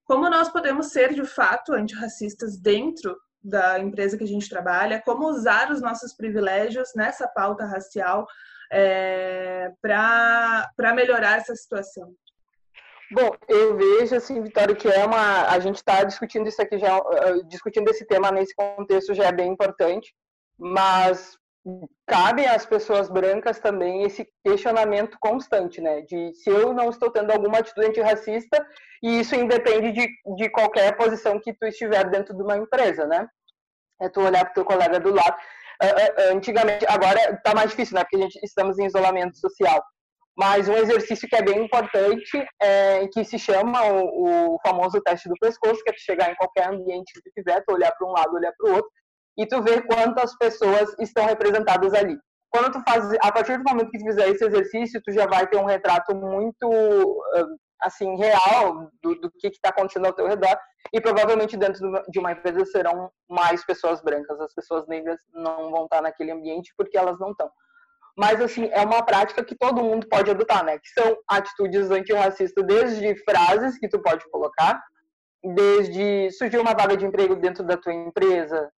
Como 0.03 0.29
nós 0.29 0.49
podemos 0.49 0.87
ser, 0.87 1.13
de 1.13 1.23
fato, 1.23 1.73
antirracistas 1.73 2.57
dentro 2.57 3.17
da 3.41 3.79
empresa 3.79 4.17
que 4.17 4.25
a 4.25 4.27
gente 4.27 4.49
trabalha? 4.49 5.01
Como 5.01 5.29
usar 5.29 5.71
os 5.71 5.81
nossos 5.81 6.13
privilégios 6.13 6.89
nessa 6.95 7.29
pauta 7.29 7.65
racial 7.65 8.27
é, 8.69 9.71
para 9.81 10.93
melhorar 10.93 11.37
essa 11.37 11.55
situação? 11.55 12.13
Bom, 13.13 13.29
eu 13.47 13.77
vejo 13.77 14.15
assim, 14.15 14.41
Vitória, 14.41 14.75
que 14.75 14.87
é 14.87 15.05
uma. 15.05 15.47
A 15.47 15.59
gente 15.59 15.75
está 15.75 16.03
discutindo 16.03 16.47
isso 16.47 16.59
aqui 16.59 16.79
já, 16.79 16.97
uh, 16.97 17.43
discutindo 17.47 17.87
esse 17.89 18.05
tema 18.05 18.31
nesse 18.31 18.55
contexto 18.55 19.13
já 19.13 19.25
é 19.25 19.31
bem 19.31 19.51
importante, 19.51 20.11
mas 20.57 21.37
cabe 22.07 22.45
às 22.47 22.65
pessoas 22.65 23.09
brancas 23.09 23.59
também 23.59 24.01
esse 24.01 24.27
questionamento 24.43 25.15
constante, 25.19 25.79
né? 25.79 26.01
De 26.01 26.33
se 26.33 26.49
eu 26.49 26.73
não 26.73 26.89
estou 26.89 27.11
tendo 27.11 27.31
alguma 27.31 27.59
atitude 27.59 27.87
antirracista, 27.87 28.65
e 29.03 29.19
isso 29.19 29.35
independe 29.35 29.91
de, 29.91 30.07
de 30.35 30.49
qualquer 30.49 30.97
posição 30.97 31.39
que 31.39 31.53
tu 31.53 31.67
estiver 31.67 32.09
dentro 32.09 32.35
de 32.35 32.41
uma 32.41 32.57
empresa, 32.57 33.05
né? 33.05 33.27
É 34.01 34.09
tu 34.09 34.21
olhar 34.21 34.43
para 34.43 34.51
o 34.51 34.55
teu 34.55 34.65
colega 34.65 34.99
do 34.99 35.13
lado. 35.13 35.37
Antigamente, 36.31 36.85
agora 36.87 37.19
está 37.31 37.53
mais 37.53 37.69
difícil, 37.69 37.95
né? 37.95 38.03
Porque 38.03 38.15
a 38.15 38.21
gente 38.21 38.39
estamos 38.43 38.79
em 38.79 38.85
isolamento 38.85 39.37
social. 39.37 39.83
Mas 40.35 40.67
um 40.67 40.75
exercício 40.75 41.27
que 41.27 41.35
é 41.35 41.43
bem 41.43 41.63
importante, 41.63 42.45
é, 42.59 43.07
que 43.07 43.23
se 43.23 43.37
chama 43.37 43.83
o, 43.85 44.55
o, 44.55 44.59
famoso 44.65 44.99
teste 45.01 45.29
do 45.29 45.35
pescoço, 45.39 45.83
que 45.83 45.91
é 45.91 45.93
tu 45.93 45.99
chegar 45.99 46.31
em 46.31 46.35
qualquer 46.35 46.69
ambiente 46.69 47.13
que 47.13 47.21
tu 47.21 47.31
quiser, 47.35 47.63
tu 47.65 47.73
olhar 47.73 47.91
para 47.91 48.07
um 48.07 48.11
lado, 48.11 48.35
olhar 48.35 48.51
para 48.57 48.71
o 48.71 48.75
outro, 48.75 48.89
e 49.37 49.45
tu 49.45 49.61
ver 49.61 49.85
quantas 49.85 50.35
pessoas 50.37 50.95
estão 50.99 51.25
representadas 51.25 51.93
ali. 51.93 52.17
Quando 52.49 52.71
tu 52.71 52.83
faz, 52.87 53.11
a 53.21 53.31
partir 53.31 53.57
do 53.57 53.63
momento 53.63 53.91
que 53.91 53.97
tu 53.99 54.05
fizer 54.05 54.29
esse 54.29 54.45
exercício, 54.45 55.01
tu 55.03 55.11
já 55.11 55.25
vai 55.27 55.47
ter 55.47 55.57
um 55.57 55.65
retrato 55.65 56.15
muito 56.15 56.67
assim 57.81 58.15
real 58.15 58.89
do, 59.01 59.15
do 59.19 59.31
que 59.31 59.47
está 59.47 59.69
acontecendo 59.69 60.05
ao 60.05 60.13
teu 60.13 60.27
redor 60.27 60.57
e 60.93 61.01
provavelmente 61.01 61.57
dentro 61.57 61.81
de 62.09 62.19
uma 62.19 62.31
empresa 62.31 62.65
serão 62.65 63.11
mais 63.29 63.65
pessoas 63.65 64.01
brancas. 64.01 64.39
As 64.39 64.53
pessoas 64.53 64.87
negras 64.87 65.19
não 65.33 65.69
vão 65.71 65.83
estar 65.85 66.01
naquele 66.01 66.31
ambiente 66.31 66.73
porque 66.77 66.97
elas 66.97 67.19
não 67.19 67.31
estão 67.31 67.51
mas 68.17 68.39
assim 68.41 68.69
é 68.71 68.81
uma 68.81 69.03
prática 69.03 69.43
que 69.43 69.55
todo 69.55 69.83
mundo 69.83 70.07
pode 70.07 70.29
adotar, 70.29 70.63
né? 70.63 70.77
Que 70.77 70.89
são 70.89 71.17
atitudes 71.27 71.89
antirracistas, 71.89 72.65
desde 72.65 73.15
frases 73.23 73.77
que 73.79 73.89
tu 73.89 73.99
pode 74.01 74.29
colocar, 74.29 74.81
desde 75.43 76.31
surgir 76.31 76.57
uma 76.57 76.73
vaga 76.73 76.95
de 76.95 77.05
emprego 77.05 77.35
dentro 77.35 77.63
da 77.63 77.75
tua 77.75 77.93
empresa, 77.93 78.71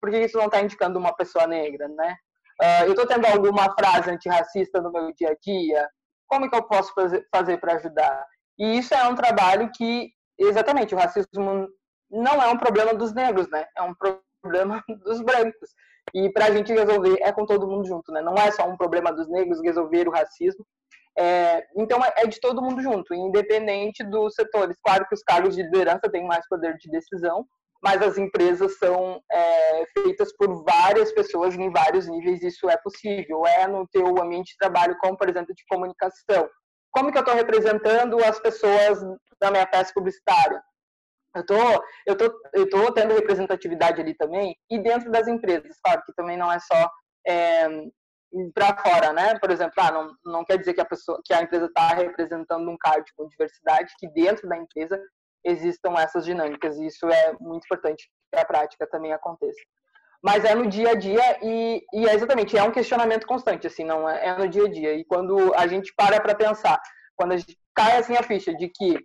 porque 0.00 0.18
isso 0.18 0.36
não 0.36 0.46
está 0.46 0.60
indicando 0.60 0.98
uma 0.98 1.14
pessoa 1.14 1.46
negra, 1.46 1.88
né? 1.88 2.16
Uh, 2.60 2.84
eu 2.84 2.90
estou 2.90 3.06
tendo 3.06 3.26
alguma 3.26 3.74
frase 3.74 4.10
antirracista 4.10 4.80
no 4.80 4.92
meu 4.92 5.12
dia 5.14 5.30
a 5.30 5.36
dia, 5.42 5.88
como 6.28 6.48
que 6.48 6.56
eu 6.56 6.62
posso 6.62 6.92
fazer 6.94 7.58
para 7.58 7.74
ajudar? 7.74 8.26
E 8.58 8.78
isso 8.78 8.94
é 8.94 9.08
um 9.08 9.14
trabalho 9.14 9.70
que, 9.74 10.10
exatamente, 10.38 10.94
o 10.94 10.98
racismo 10.98 11.68
não 12.10 12.42
é 12.42 12.46
um 12.48 12.58
problema 12.58 12.94
dos 12.94 13.12
negros, 13.12 13.48
né? 13.50 13.66
É 13.76 13.82
um 13.82 13.94
problema 13.94 14.82
dos 15.04 15.20
brancos. 15.22 15.70
E 16.14 16.30
para 16.30 16.46
a 16.46 16.50
gente 16.50 16.72
resolver 16.72 17.16
é 17.20 17.32
com 17.32 17.46
todo 17.46 17.66
mundo 17.66 17.86
junto, 17.86 18.12
né? 18.12 18.20
Não 18.20 18.34
é 18.34 18.50
só 18.50 18.68
um 18.68 18.76
problema 18.76 19.12
dos 19.12 19.28
negros 19.28 19.62
resolver 19.62 20.08
o 20.08 20.12
racismo. 20.12 20.64
É, 21.18 21.66
então 21.76 22.02
é, 22.04 22.12
é 22.18 22.26
de 22.26 22.40
todo 22.40 22.62
mundo 22.62 22.82
junto, 22.82 23.14
independente 23.14 24.02
dos 24.02 24.34
setores. 24.34 24.76
Claro 24.82 25.06
que 25.06 25.14
os 25.14 25.22
cargos 25.22 25.54
de 25.54 25.62
liderança 25.62 26.10
têm 26.10 26.26
mais 26.26 26.46
poder 26.48 26.76
de 26.78 26.90
decisão, 26.90 27.46
mas 27.82 28.00
as 28.00 28.16
empresas 28.16 28.78
são 28.78 29.20
é, 29.30 29.84
feitas 29.92 30.34
por 30.36 30.64
várias 30.64 31.12
pessoas 31.12 31.54
em 31.54 31.70
vários 31.70 32.08
níveis. 32.08 32.42
Isso 32.42 32.68
é 32.68 32.76
possível. 32.76 33.46
É 33.46 33.66
no 33.66 33.86
teu 33.88 34.06
ambiente 34.22 34.52
de 34.52 34.58
trabalho, 34.58 34.96
como 35.00 35.16
por 35.16 35.28
exemplo 35.28 35.54
de 35.54 35.64
comunicação. 35.68 36.48
Como 36.90 37.10
que 37.10 37.18
eu 37.18 37.22
estou 37.22 37.34
representando 37.34 38.22
as 38.22 38.38
pessoas 38.38 39.00
da 39.40 39.50
minha 39.50 39.66
peça 39.66 39.92
publicitária? 39.94 40.62
Eu 41.34 41.46
tô, 41.46 41.84
eu 42.06 42.16
tô, 42.16 42.40
eu 42.52 42.68
tô 42.68 42.92
tendo 42.92 43.14
representatividade 43.14 44.00
ali 44.00 44.14
também 44.14 44.56
e 44.70 44.78
dentro 44.78 45.10
das 45.10 45.26
empresas, 45.28 45.78
claro 45.82 46.02
que 46.04 46.12
também 46.14 46.36
não 46.36 46.50
é 46.50 46.58
só 46.58 46.90
é, 47.26 47.68
para 48.54 48.76
fora, 48.76 49.12
né? 49.12 49.38
Por 49.38 49.50
exemplo, 49.50 49.74
ah, 49.78 49.90
não, 49.90 50.14
não 50.24 50.44
quer 50.44 50.58
dizer 50.58 50.74
que 50.74 50.80
a 50.80 50.84
pessoa, 50.84 51.20
que 51.24 51.32
a 51.32 51.42
empresa 51.42 51.66
está 51.66 51.88
representando 51.88 52.68
um 52.68 52.76
card 52.78 53.04
com 53.16 53.28
diversidade, 53.28 53.92
que 53.98 54.08
dentro 54.08 54.48
da 54.48 54.56
empresa 54.56 55.00
existam 55.44 55.94
essas 55.98 56.24
dinâmicas 56.24 56.78
e 56.78 56.86
isso 56.86 57.06
é 57.08 57.34
muito 57.40 57.64
importante 57.64 58.08
que 58.32 58.38
a 58.38 58.44
prática 58.44 58.86
também 58.86 59.12
aconteça. 59.12 59.60
Mas 60.22 60.44
é 60.44 60.54
no 60.54 60.68
dia 60.68 60.90
a 60.90 60.94
dia 60.94 61.38
e, 61.42 61.82
e 61.92 62.08
é 62.08 62.14
exatamente 62.14 62.56
é 62.56 62.62
um 62.62 62.70
questionamento 62.70 63.26
constante, 63.26 63.66
assim, 63.66 63.84
não 63.84 64.08
é, 64.08 64.28
é 64.28 64.38
no 64.38 64.48
dia 64.48 64.64
a 64.64 64.70
dia. 64.70 64.94
E 64.94 65.04
quando 65.04 65.52
a 65.54 65.66
gente 65.66 65.92
para 65.96 66.20
para 66.20 66.34
pensar, 66.34 66.80
quando 67.16 67.32
a 67.32 67.36
gente 67.36 67.58
cai 67.74 67.98
assim 67.98 68.14
a 68.16 68.22
ficha 68.22 68.54
de 68.54 68.68
que 68.68 68.96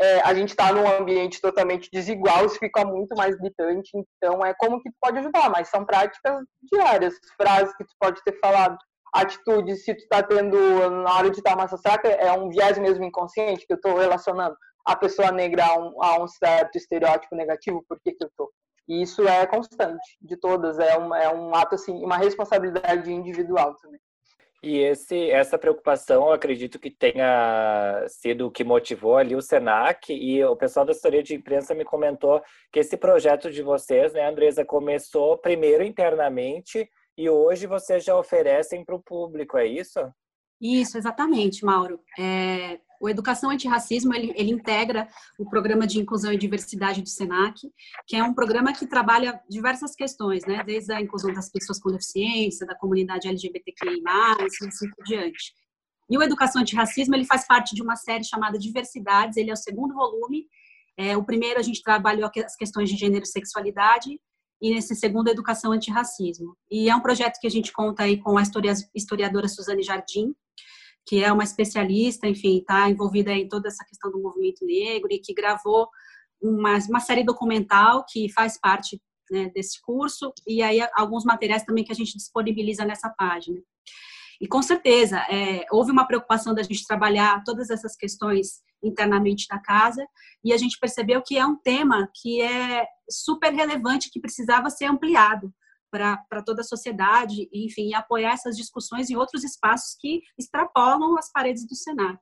é, 0.00 0.20
a 0.22 0.32
gente 0.32 0.50
está 0.50 0.72
num 0.72 0.88
ambiente 0.88 1.40
totalmente 1.40 1.90
desigual, 1.92 2.46
isso 2.46 2.58
fica 2.58 2.84
muito 2.84 3.14
mais 3.14 3.36
gritante. 3.36 3.90
Então, 3.94 4.44
é 4.44 4.54
como 4.54 4.82
que 4.82 4.90
tu 4.90 4.96
pode 5.00 5.18
ajudar, 5.18 5.50
mas 5.50 5.68
são 5.68 5.84
práticas 5.84 6.42
diárias, 6.72 7.14
frases 7.36 7.76
que 7.76 7.84
tu 7.84 7.92
pode 8.00 8.22
ter 8.24 8.38
falado, 8.40 8.78
atitudes, 9.12 9.84
se 9.84 9.94
tu 9.94 10.00
está 10.00 10.22
tendo, 10.22 10.56
na 11.02 11.16
hora 11.16 11.30
de 11.30 11.42
dar 11.42 11.54
uma 11.54 11.68
saca, 11.68 12.08
é 12.08 12.32
um 12.32 12.48
viés 12.48 12.78
mesmo 12.78 13.04
inconsciente 13.04 13.66
que 13.66 13.72
eu 13.72 13.76
estou 13.76 13.96
relacionando 13.96 14.56
a 14.86 14.96
pessoa 14.96 15.30
negra 15.30 15.66
a 15.66 15.78
um, 15.78 16.02
a 16.02 16.22
um 16.22 16.26
certo 16.26 16.76
estereótipo 16.76 17.36
negativo, 17.36 17.84
por 17.88 18.00
que, 18.00 18.12
que 18.12 18.24
eu 18.24 18.28
estou? 18.28 18.50
E 18.88 19.02
isso 19.02 19.26
é 19.28 19.46
constante, 19.46 20.16
de 20.20 20.36
todas, 20.36 20.78
é 20.78 20.98
um, 20.98 21.14
é 21.14 21.32
um 21.32 21.54
ato, 21.54 21.74
assim, 21.74 21.92
uma 22.04 22.16
responsabilidade 22.16 23.12
individual 23.12 23.76
também. 23.76 24.00
E 24.62 24.78
esse, 24.78 25.30
essa 25.30 25.56
preocupação, 25.56 26.26
eu 26.26 26.32
acredito 26.32 26.78
que 26.78 26.90
tenha 26.90 28.04
sido 28.08 28.46
o 28.46 28.50
que 28.50 28.62
motivou 28.62 29.16
ali 29.16 29.34
o 29.34 29.40
Senac 29.40 30.12
e 30.12 30.44
o 30.44 30.54
pessoal 30.54 30.84
da 30.84 30.92
assessoria 30.92 31.22
de 31.22 31.34
imprensa 31.34 31.74
me 31.74 31.84
comentou 31.84 32.42
que 32.70 32.78
esse 32.78 32.96
projeto 32.96 33.50
de 33.50 33.62
vocês, 33.62 34.12
né, 34.12 34.28
Andresa, 34.28 34.62
começou 34.62 35.38
primeiro 35.38 35.82
internamente 35.82 36.86
e 37.16 37.30
hoje 37.30 37.66
vocês 37.66 38.04
já 38.04 38.14
oferecem 38.14 38.84
para 38.84 38.94
o 38.94 39.02
público, 39.02 39.56
é 39.56 39.66
isso? 39.66 40.00
Isso, 40.60 40.98
exatamente, 40.98 41.64
Mauro. 41.64 41.98
É, 42.18 42.78
o 43.00 43.08
Educação 43.08 43.50
Antirracismo, 43.50 44.14
ele, 44.14 44.32
ele 44.36 44.50
integra 44.50 45.08
o 45.38 45.48
Programa 45.48 45.86
de 45.86 45.98
Inclusão 45.98 46.32
e 46.32 46.36
Diversidade 46.36 47.00
do 47.00 47.08
SENAC, 47.08 47.60
que 48.06 48.14
é 48.14 48.22
um 48.22 48.34
programa 48.34 48.74
que 48.74 48.86
trabalha 48.86 49.40
diversas 49.48 49.96
questões, 49.96 50.44
né? 50.44 50.62
Desde 50.62 50.92
a 50.92 51.00
inclusão 51.00 51.32
das 51.32 51.50
pessoas 51.50 51.80
com 51.80 51.90
deficiência, 51.90 52.66
da 52.66 52.74
comunidade 52.74 53.26
LGBTQI+, 53.26 54.02
e 54.04 54.44
assim 54.44 54.90
por 54.90 55.04
diante. 55.04 55.54
E 56.10 56.18
o 56.18 56.22
Educação 56.22 56.60
Antirracismo, 56.60 57.14
ele 57.14 57.24
faz 57.24 57.46
parte 57.46 57.74
de 57.74 57.82
uma 57.82 57.96
série 57.96 58.24
chamada 58.24 58.58
Diversidades, 58.58 59.38
ele 59.38 59.48
é 59.48 59.54
o 59.54 59.56
segundo 59.56 59.94
volume. 59.94 60.46
É, 60.94 61.16
o 61.16 61.24
primeiro 61.24 61.58
a 61.58 61.62
gente 61.62 61.82
trabalhou 61.82 62.30
as 62.44 62.56
questões 62.56 62.90
de 62.90 62.96
gênero 62.96 63.24
e 63.24 63.28
sexualidade, 63.28 64.20
e 64.60 64.74
nesse 64.74 64.94
segundo, 64.94 65.28
Educação 65.28 65.72
Antirracismo. 65.72 66.54
E 66.70 66.90
é 66.90 66.94
um 66.94 67.00
projeto 67.00 67.40
que 67.40 67.46
a 67.46 67.50
gente 67.50 67.72
conta 67.72 68.02
aí 68.02 68.18
com 68.18 68.36
a 68.36 68.42
historiadora 68.94 69.48
Suzane 69.48 69.82
Jardim, 69.82 70.34
que 71.06 71.22
é 71.22 71.32
uma 71.32 71.44
especialista, 71.44 72.26
enfim, 72.26 72.58
está 72.58 72.88
envolvida 72.88 73.32
em 73.32 73.48
toda 73.48 73.68
essa 73.68 73.84
questão 73.84 74.10
do 74.10 74.20
movimento 74.20 74.64
negro 74.64 75.08
e 75.10 75.18
que 75.18 75.34
gravou 75.34 75.88
uma, 76.40 76.78
uma 76.88 77.00
série 77.00 77.24
documental 77.24 78.04
que 78.08 78.32
faz 78.32 78.58
parte 78.58 79.00
né, 79.30 79.50
desse 79.54 79.80
curso 79.80 80.32
e 80.46 80.62
aí 80.62 80.80
alguns 80.94 81.24
materiais 81.24 81.64
também 81.64 81.84
que 81.84 81.92
a 81.92 81.94
gente 81.94 82.16
disponibiliza 82.16 82.84
nessa 82.84 83.08
página. 83.10 83.60
E 84.40 84.48
com 84.48 84.62
certeza, 84.62 85.18
é, 85.30 85.66
houve 85.70 85.92
uma 85.92 86.06
preocupação 86.06 86.54
da 86.54 86.62
gente 86.62 86.86
trabalhar 86.86 87.42
todas 87.44 87.68
essas 87.68 87.94
questões 87.94 88.62
internamente 88.82 89.46
da 89.48 89.58
casa 89.58 90.06
e 90.42 90.52
a 90.52 90.56
gente 90.56 90.78
percebeu 90.78 91.22
que 91.22 91.36
é 91.36 91.44
um 91.44 91.56
tema 91.56 92.08
que 92.14 92.40
é 92.40 92.86
super 93.10 93.52
relevante, 93.52 94.10
que 94.10 94.18
precisava 94.18 94.70
ser 94.70 94.86
ampliado 94.86 95.52
para 95.90 96.42
toda 96.44 96.60
a 96.62 96.64
sociedade, 96.64 97.48
enfim, 97.52 97.94
apoiar 97.94 98.32
essas 98.32 98.56
discussões 98.56 99.10
em 99.10 99.16
outros 99.16 99.44
espaços 99.44 99.96
que 99.98 100.22
extrapolam 100.38 101.18
as 101.18 101.30
paredes 101.32 101.66
do 101.66 101.74
Senac. 101.74 102.18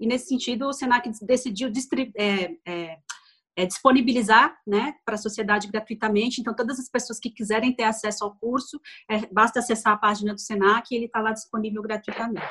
E 0.00 0.06
nesse 0.06 0.28
sentido, 0.28 0.66
o 0.66 0.72
Senac 0.72 1.10
decidiu 1.22 1.70
é, 2.16 2.56
é, 2.66 2.98
é, 3.56 3.66
disponibilizar 3.66 4.56
né, 4.66 4.94
para 5.04 5.16
a 5.16 5.18
sociedade 5.18 5.66
gratuitamente. 5.66 6.40
Então, 6.40 6.54
todas 6.54 6.78
as 6.78 6.88
pessoas 6.88 7.18
que 7.18 7.30
quiserem 7.30 7.74
ter 7.74 7.84
acesso 7.84 8.24
ao 8.24 8.36
curso, 8.36 8.80
é, 9.10 9.26
basta 9.26 9.58
acessar 9.58 9.94
a 9.94 9.98
página 9.98 10.32
do 10.32 10.40
Senac 10.40 10.86
e 10.90 10.96
ele 10.96 11.06
está 11.06 11.20
lá 11.20 11.32
disponível 11.32 11.82
gratuitamente. 11.82 12.46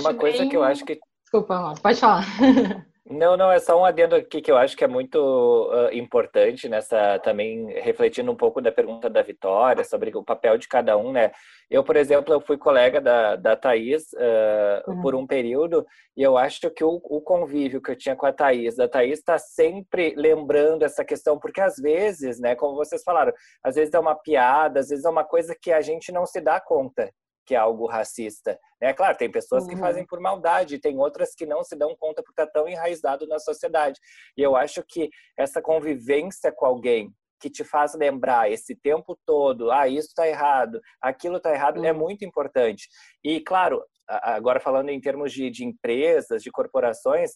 Uma 0.00 0.14
coisa 0.14 0.38
bem... 0.38 0.48
que 0.48 0.56
eu 0.56 0.62
acho 0.62 0.84
que. 0.84 0.98
Desculpa, 1.22 1.74
pode 1.82 1.98
falar. 2.00 2.24
Não, 3.04 3.36
não, 3.36 3.50
é 3.50 3.58
só 3.58 3.78
um 3.80 3.84
adendo 3.84 4.14
aqui 4.14 4.40
que 4.40 4.50
eu 4.50 4.56
acho 4.56 4.76
que 4.76 4.84
é 4.84 4.86
muito 4.86 5.18
uh, 5.18 5.92
importante 5.92 6.68
nessa 6.68 7.18
também 7.18 7.66
refletindo 7.80 8.30
um 8.30 8.36
pouco 8.36 8.60
da 8.60 8.70
pergunta 8.70 9.10
da 9.10 9.20
Vitória 9.22 9.82
sobre 9.82 10.16
o 10.16 10.22
papel 10.22 10.56
de 10.56 10.68
cada 10.68 10.96
um, 10.96 11.10
né? 11.10 11.32
Eu, 11.68 11.82
por 11.82 11.96
exemplo, 11.96 12.32
eu 12.32 12.40
fui 12.40 12.56
colega 12.56 13.00
da, 13.00 13.34
da 13.34 13.56
Thaís 13.56 14.04
uh, 14.12 14.90
uhum. 14.90 15.02
por 15.02 15.16
um 15.16 15.26
período 15.26 15.84
e 16.16 16.22
eu 16.22 16.38
acho 16.38 16.70
que 16.70 16.84
o, 16.84 17.00
o, 17.02 17.20
convívio 17.20 17.82
que 17.82 17.90
eu 17.90 17.96
tinha 17.96 18.14
com 18.14 18.26
a 18.26 18.32
Thaís, 18.32 18.78
a 18.78 18.86
Thaís 18.86 19.18
está 19.18 19.36
sempre 19.36 20.14
lembrando 20.16 20.84
essa 20.84 21.04
questão, 21.04 21.40
porque 21.40 21.60
às 21.60 21.76
vezes, 21.76 22.38
né, 22.38 22.54
como 22.54 22.76
vocês 22.76 23.02
falaram, 23.02 23.32
às 23.64 23.74
vezes 23.74 23.92
é 23.92 23.98
uma 23.98 24.14
piada, 24.14 24.78
às 24.78 24.90
vezes 24.90 25.04
é 25.04 25.10
uma 25.10 25.24
coisa 25.24 25.56
que 25.60 25.72
a 25.72 25.80
gente 25.80 26.12
não 26.12 26.24
se 26.24 26.40
dá 26.40 26.60
conta 26.60 27.10
que 27.44 27.54
é 27.54 27.58
algo 27.58 27.86
racista. 27.86 28.58
É 28.80 28.92
claro, 28.92 29.16
tem 29.16 29.30
pessoas 29.30 29.66
que 29.66 29.76
fazem 29.76 30.02
uhum. 30.02 30.06
por 30.06 30.20
maldade, 30.20 30.78
tem 30.78 30.98
outras 30.98 31.34
que 31.34 31.46
não 31.46 31.62
se 31.62 31.76
dão 31.76 31.94
conta 31.96 32.22
porque 32.22 32.40
está 32.40 32.50
tão 32.52 32.68
enraizado 32.68 33.26
na 33.26 33.38
sociedade. 33.38 34.00
E 34.36 34.42
eu 34.42 34.56
acho 34.56 34.82
que 34.88 35.10
essa 35.36 35.60
convivência 35.60 36.52
com 36.52 36.66
alguém 36.66 37.12
que 37.40 37.50
te 37.50 37.64
faz 37.64 37.94
lembrar 37.94 38.50
esse 38.50 38.76
tempo 38.76 39.18
todo, 39.26 39.72
ah, 39.72 39.88
isso 39.88 40.08
está 40.08 40.28
errado, 40.28 40.80
aquilo 41.00 41.38
está 41.38 41.52
errado, 41.52 41.78
é 41.78 41.80
uhum. 41.80 41.86
é 41.86 41.92
muito 41.92 42.24
importante. 42.24 42.88
E, 43.24 43.40
claro, 43.40 43.84
agora 44.08 44.60
falando 44.60 44.90
em 44.90 45.00
termos 45.00 45.32
de, 45.32 45.50
de 45.50 45.64
empresas, 45.64 46.42
de 46.42 46.50
corporações, 46.50 47.32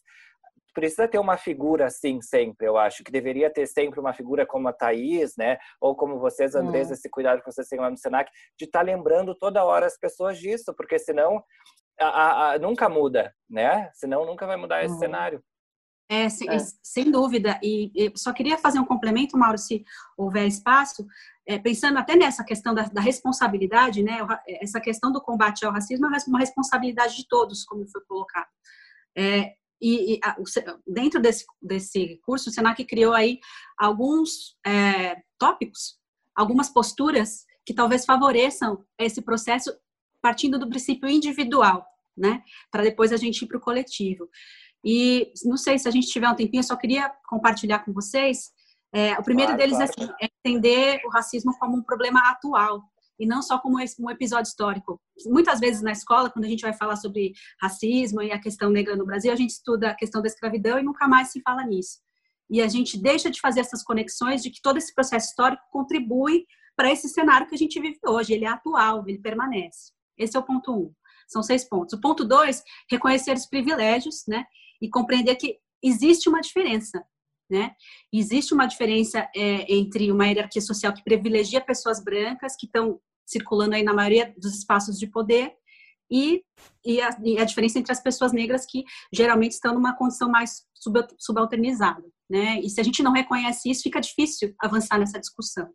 precisa 0.77 1.09
ter 1.09 1.19
uma 1.19 1.39
figura 1.39 1.87
assim 1.87 2.21
sempre, 2.21 2.69
eu 2.69 2.77
acho, 2.77 3.03
que 3.03 3.11
deveria 3.11 3.51
ter 3.51 3.67
sempre 3.67 3.99
uma 3.99 4.13
figura 4.13 4.45
como 4.45 4.69
a 4.69 4.75
Thaís, 4.75 5.35
né? 5.39 5.57
Ou 5.81 5.97
como 5.97 6.19
vocês, 6.19 6.55
Andrés, 6.55 6.91
hum. 6.91 6.93
esse 6.93 7.09
cuidado 7.09 7.41
que 7.41 7.51
vocês 7.51 7.67
têm 7.67 7.81
lá 7.81 7.91
no 7.91 7.97
Senac, 7.97 8.31
de 8.59 8.67
estar 8.67 8.81
tá 8.81 8.85
lembrando 8.85 9.35
toda 9.35 9.65
hora 9.65 9.87
as 9.87 9.99
pessoas 9.99 10.39
disso, 10.39 10.75
porque 10.77 10.99
senão 10.99 11.43
a, 11.99 12.07
a, 12.07 12.53
a, 12.53 12.59
nunca 12.59 12.91
muda, 12.91 13.35
né? 13.49 13.91
Senão 13.95 14.27
nunca 14.27 14.47
vai 14.47 14.59
mudar 14.59 14.85
esse 14.85 14.93
uhum. 14.93 15.01
cenário. 15.01 15.43
É, 16.11 16.29
sem, 16.29 16.47
é. 16.51 16.59
sem 16.83 17.11
dúvida. 17.11 17.59
E, 17.63 17.91
e, 17.95 18.13
só 18.15 18.31
queria 18.35 18.59
fazer 18.59 18.79
um 18.79 18.85
complemento, 18.85 19.39
Mauro, 19.39 19.57
se 19.57 19.83
houver 20.15 20.47
espaço, 20.47 21.07
é, 21.49 21.59
pensando 21.59 21.99
até 21.99 22.15
nessa 22.15 22.45
questão 22.45 22.75
da, 22.75 22.83
da, 22.83 23.01
responsabilidade, 23.01 24.03
né? 24.03 24.19
Essa 24.61 24.79
questão 24.79 25.11
do 25.11 25.23
combate 25.23 25.65
ao 25.65 25.73
racismo 25.73 26.05
é 26.07 26.19
uma 26.29 26.39
responsabilidade 26.39 27.17
de 27.17 27.27
todos, 27.27 27.65
como 27.65 27.89
foi 27.89 28.03
colocado. 28.07 28.47
É, 29.17 29.55
e, 29.81 30.15
e 30.15 30.21
a, 30.25 30.37
dentro 30.87 31.21
desse, 31.21 31.45
desse 31.61 32.21
curso, 32.25 32.49
o 32.49 32.53
Senac 32.53 32.83
criou 32.85 33.13
aí 33.13 33.39
alguns 33.79 34.57
é, 34.67 35.23
tópicos, 35.39 35.99
algumas 36.35 36.69
posturas 36.69 37.45
que 37.65 37.75
talvez 37.75 38.05
favoreçam 38.05 38.85
esse 38.99 39.21
processo 39.21 39.75
partindo 40.23 40.59
do 40.59 40.69
princípio 40.69 41.09
individual, 41.09 41.87
né? 42.17 42.43
Para 42.71 42.83
depois 42.83 43.13
a 43.13 43.17
gente 43.17 43.43
ir 43.43 43.47
para 43.47 43.59
o 43.59 43.61
coletivo. 43.61 44.29
E 44.85 45.33
não 45.45 45.57
sei 45.57 45.79
se 45.79 45.89
a 45.89 45.91
gente 45.91 46.07
tiver 46.07 46.29
um 46.29 46.35
tempinho, 46.35 46.61
eu 46.61 46.67
só 46.67 46.77
queria 46.77 47.13
compartilhar 47.29 47.81
com 47.81 47.93
vocês. 47.93 48.53
É, 48.93 49.19
o 49.19 49.23
primeiro 49.23 49.55
claro, 49.55 49.59
deles 49.59 49.77
claro. 49.77 49.93
é, 49.93 50.05
assim, 50.05 50.15
é 50.23 50.29
entender 50.45 51.01
o 51.05 51.11
racismo 51.11 51.57
como 51.59 51.77
um 51.77 51.83
problema 51.83 52.21
atual 52.31 52.83
e 53.19 53.27
não 53.27 53.43
só 53.43 53.59
como 53.59 53.79
um 53.79 54.11
episódio 54.11 54.49
histórico. 54.49 55.01
Muitas 55.27 55.61
vezes 55.61 55.83
na 55.83 55.93
escola, 55.93 56.31
quando 56.31 56.45
a 56.45 56.49
gente 56.49 56.63
vai 56.63 56.73
falar 56.73 56.97
sobre 56.97 57.33
racismo 57.61 58.23
e 58.23 58.33
a 58.33 58.41
questão 58.41 58.71
negra 58.71 58.97
no 58.97 59.07
Brasil, 59.07 59.33
a 59.33 59.37
gente 59.37 59.51
estuda 59.51 59.91
a 59.91 59.95
questão 59.95 60.21
da 60.21 60.29
escravidão 60.29 60.79
e 60.79 60.83
nunca 60.83 61.09
mais 61.09 61.29
se 61.29 61.41
fala 61.41 61.65
nisso. 61.65 61.99
E 62.51 62.61
a 62.61 62.69
gente 62.69 63.01
deixa 63.01 63.31
de 63.31 63.41
fazer 63.41 63.61
essas 63.61 63.83
conexões 63.83 64.43
de 64.43 64.51
que 64.51 64.61
todo 64.63 64.77
esse 64.77 64.95
processo 64.95 65.29
histórico 65.29 65.63
contribui 65.71 66.45
para 66.77 66.93
esse 66.93 67.09
cenário 67.09 67.47
que 67.47 67.55
a 67.55 67.59
gente 67.59 67.81
vive 67.81 67.99
hoje. 68.07 68.35
Ele 68.35 68.45
é 68.45 68.49
atual, 68.49 69.05
ele 69.09 69.19
permanece. 69.19 69.93
Esse 70.17 70.37
é 70.37 70.41
o 70.41 70.45
ponto 70.45 70.73
um. 70.73 70.93
São 71.27 71.43
seis 71.43 71.65
pontos. 71.69 71.95
O 71.95 72.01
ponto 72.01 72.25
dois, 72.25 72.63
reconhecer 72.89 73.35
os 73.35 73.47
privilégios, 73.47 74.25
né? 74.29 74.45
e 74.81 74.89
compreender 74.89 75.37
que 75.37 75.59
existe 75.83 76.29
uma 76.29 76.41
diferença, 76.41 77.05
né? 77.51 77.73
Existe 78.13 78.53
uma 78.53 78.67
diferença 78.67 79.29
é, 79.35 79.73
entre 79.73 80.11
uma 80.11 80.27
hierarquia 80.27 80.63
social 80.63 80.93
que 80.93 81.05
privilegia 81.05 81.61
pessoas 81.61 82.03
brancas 82.03 82.57
que 82.57 82.67
estão 82.67 83.01
circulando 83.27 83.75
aí 83.75 83.83
na 83.83 83.95
maioria 83.95 84.35
dos 84.37 84.57
espaços 84.57 84.99
de 84.99 85.07
poder 85.07 85.53
e, 86.11 86.43
e, 86.85 87.01
a, 87.01 87.11
e, 87.25 87.39
a, 87.39 87.45
diferença 87.45 87.79
entre 87.79 87.93
as 87.93 88.01
pessoas 88.01 88.33
negras 88.33 88.65
que 88.65 88.85
geralmente 89.13 89.53
estão 89.53 89.75
numa 89.75 89.97
condição 89.97 90.29
mais 90.29 90.65
subalternizada, 91.19 92.05
né? 92.31 92.61
E 92.61 92.71
se 92.71 92.81
a 92.81 92.85
gente 92.85 93.03
não 93.03 93.13
reconhece 93.13 93.69
isso, 93.69 93.83
fica 93.83 94.01
difícil 94.01 94.55
avançar 94.61 94.99
nessa 94.99 95.19
discussão. 95.19 95.69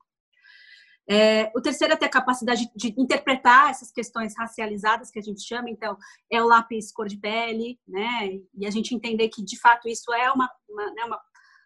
É, 1.10 1.52
o 1.54 1.62
terceiro 1.62 1.94
é 1.94 1.98
ter 1.98 2.06
a 2.06 2.10
capacidade 2.10 2.72
de 2.74 2.94
interpretar 2.98 3.70
essas 3.70 3.92
questões 3.92 4.34
racializadas 4.38 5.12
que 5.12 5.20
a 5.20 5.22
gente 5.22 5.46
chama, 5.46 5.70
então, 5.70 5.98
é 6.32 6.42
o 6.42 6.48
lápis 6.48 6.92
cor 6.94 7.08
de 7.08 7.18
pele, 7.18 7.78
né? 7.86 8.30
E 8.54 8.66
a 8.66 8.72
gente 8.72 8.96
entender 8.96 9.28
que, 9.28 9.44
de 9.44 9.60
fato, 9.60 9.90
isso 9.90 10.14
é 10.14 10.32
uma, 10.32 10.50
uma, 10.70 10.94
né, 10.94 11.04
uma, 11.04 11.20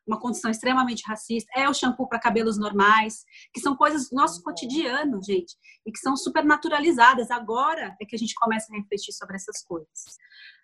uma 0.08 0.20
condição 0.20 0.52
extremamente 0.52 1.04
racista, 1.06 1.52
é 1.56 1.68
o 1.70 1.74
shampoo 1.74 2.08
para 2.08 2.20
cabelos 2.20 2.58
normais, 2.58 3.26
que 3.54 3.60
são 3.60 3.76
coisas 3.76 4.10
do 4.10 4.16
nosso 4.16 4.42
cotidiano, 4.44 5.20
gente, 5.24 5.56
e 5.86 5.92
que 5.92 6.00
são 6.00 6.16
super 6.16 6.44
naturalizadas. 6.44 7.32
Agora 7.32 7.96
é 8.00 8.06
que 8.06 8.16
a 8.16 8.20
gente 8.20 8.36
começa 8.36 8.72
a 8.72 8.78
refletir 8.78 9.14
sobre 9.14 9.36
essas 9.36 9.64
coisas. 9.64 10.04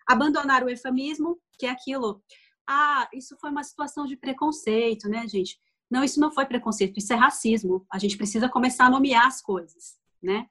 Abandonar 0.06 0.62
o 0.64 0.70
eufemismo, 0.70 1.38
que 1.58 1.66
é 1.66 1.70
aquilo, 1.70 2.22
ah, 2.68 3.08
isso 3.12 3.36
foi 3.40 3.50
uma 3.50 3.64
situação 3.64 4.06
de 4.06 4.16
preconceito, 4.16 5.08
né, 5.08 5.26
gente? 5.28 5.58
Não, 5.90 6.02
isso 6.02 6.20
não 6.20 6.32
foi 6.32 6.46
preconceito, 6.46 6.96
isso 6.96 7.12
é 7.12 7.16
racismo. 7.16 7.84
A 7.92 7.98
gente 7.98 8.16
precisa 8.16 8.48
começar 8.48 8.86
a 8.86 8.90
nomear 8.90 9.26
as 9.26 9.42
coisas, 9.42 9.98
né? 10.22 10.46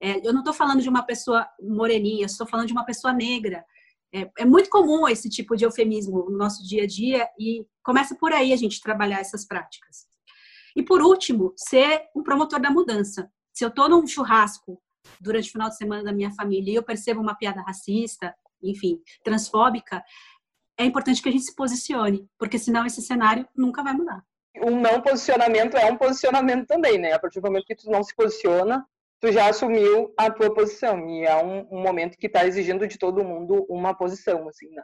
É, 0.00 0.26
eu 0.26 0.32
não 0.32 0.40
estou 0.40 0.54
falando 0.54 0.80
de 0.80 0.88
uma 0.88 1.02
pessoa 1.02 1.46
moreninha, 1.60 2.26
estou 2.26 2.46
falando 2.46 2.68
de 2.68 2.72
uma 2.72 2.84
pessoa 2.84 3.12
negra. 3.12 3.64
É, 4.14 4.30
é, 4.38 4.44
muito 4.44 4.70
comum 4.70 5.06
esse 5.06 5.28
tipo 5.28 5.54
de 5.56 5.64
eufemismo 5.64 6.30
no 6.30 6.36
nosso 6.36 6.66
dia 6.66 6.84
a 6.84 6.86
dia 6.86 7.28
e 7.38 7.66
começa 7.82 8.14
por 8.14 8.32
aí 8.32 8.52
a 8.52 8.56
gente 8.56 8.80
trabalhar 8.80 9.20
essas 9.20 9.46
práticas. 9.46 10.06
E 10.74 10.82
por 10.82 11.02
último, 11.02 11.52
ser 11.56 12.08
um 12.14 12.22
promotor 12.22 12.60
da 12.60 12.70
mudança. 12.70 13.30
Se 13.52 13.64
eu 13.64 13.68
estou 13.68 13.88
num 13.88 14.06
churrasco 14.06 14.80
durante 15.20 15.48
o 15.48 15.52
final 15.52 15.68
de 15.68 15.76
semana 15.76 16.04
da 16.04 16.12
minha 16.12 16.30
família 16.32 16.72
e 16.72 16.74
eu 16.74 16.82
percebo 16.82 17.20
uma 17.20 17.34
piada 17.34 17.60
racista, 17.62 18.34
enfim, 18.62 19.00
transfóbica, 19.22 20.02
é 20.78 20.84
importante 20.84 21.22
que 21.22 21.28
a 21.28 21.32
gente 21.32 21.44
se 21.44 21.54
posicione, 21.54 22.28
porque 22.38 22.58
senão 22.58 22.86
esse 22.86 23.02
cenário 23.02 23.46
nunca 23.54 23.82
vai 23.82 23.92
mudar 23.92 24.24
um 24.62 24.80
não 24.80 25.00
posicionamento 25.00 25.76
é 25.76 25.90
um 25.90 25.96
posicionamento 25.96 26.66
também, 26.66 26.98
né? 26.98 27.12
A 27.12 27.18
partir 27.18 27.40
do 27.40 27.46
momento 27.46 27.66
que 27.66 27.76
tu 27.76 27.90
não 27.90 28.02
se 28.02 28.14
posiciona, 28.14 28.84
tu 29.20 29.32
já 29.32 29.48
assumiu 29.48 30.12
a 30.16 30.30
tua 30.30 30.52
posição 30.52 31.08
e 31.08 31.24
é 31.24 31.36
um, 31.42 31.66
um 31.70 31.82
momento 31.82 32.16
que 32.16 32.26
está 32.26 32.46
exigindo 32.46 32.86
de 32.86 32.98
todo 32.98 33.24
mundo 33.24 33.66
uma 33.68 33.94
posição, 33.94 34.48
assim, 34.48 34.68
né? 34.70 34.82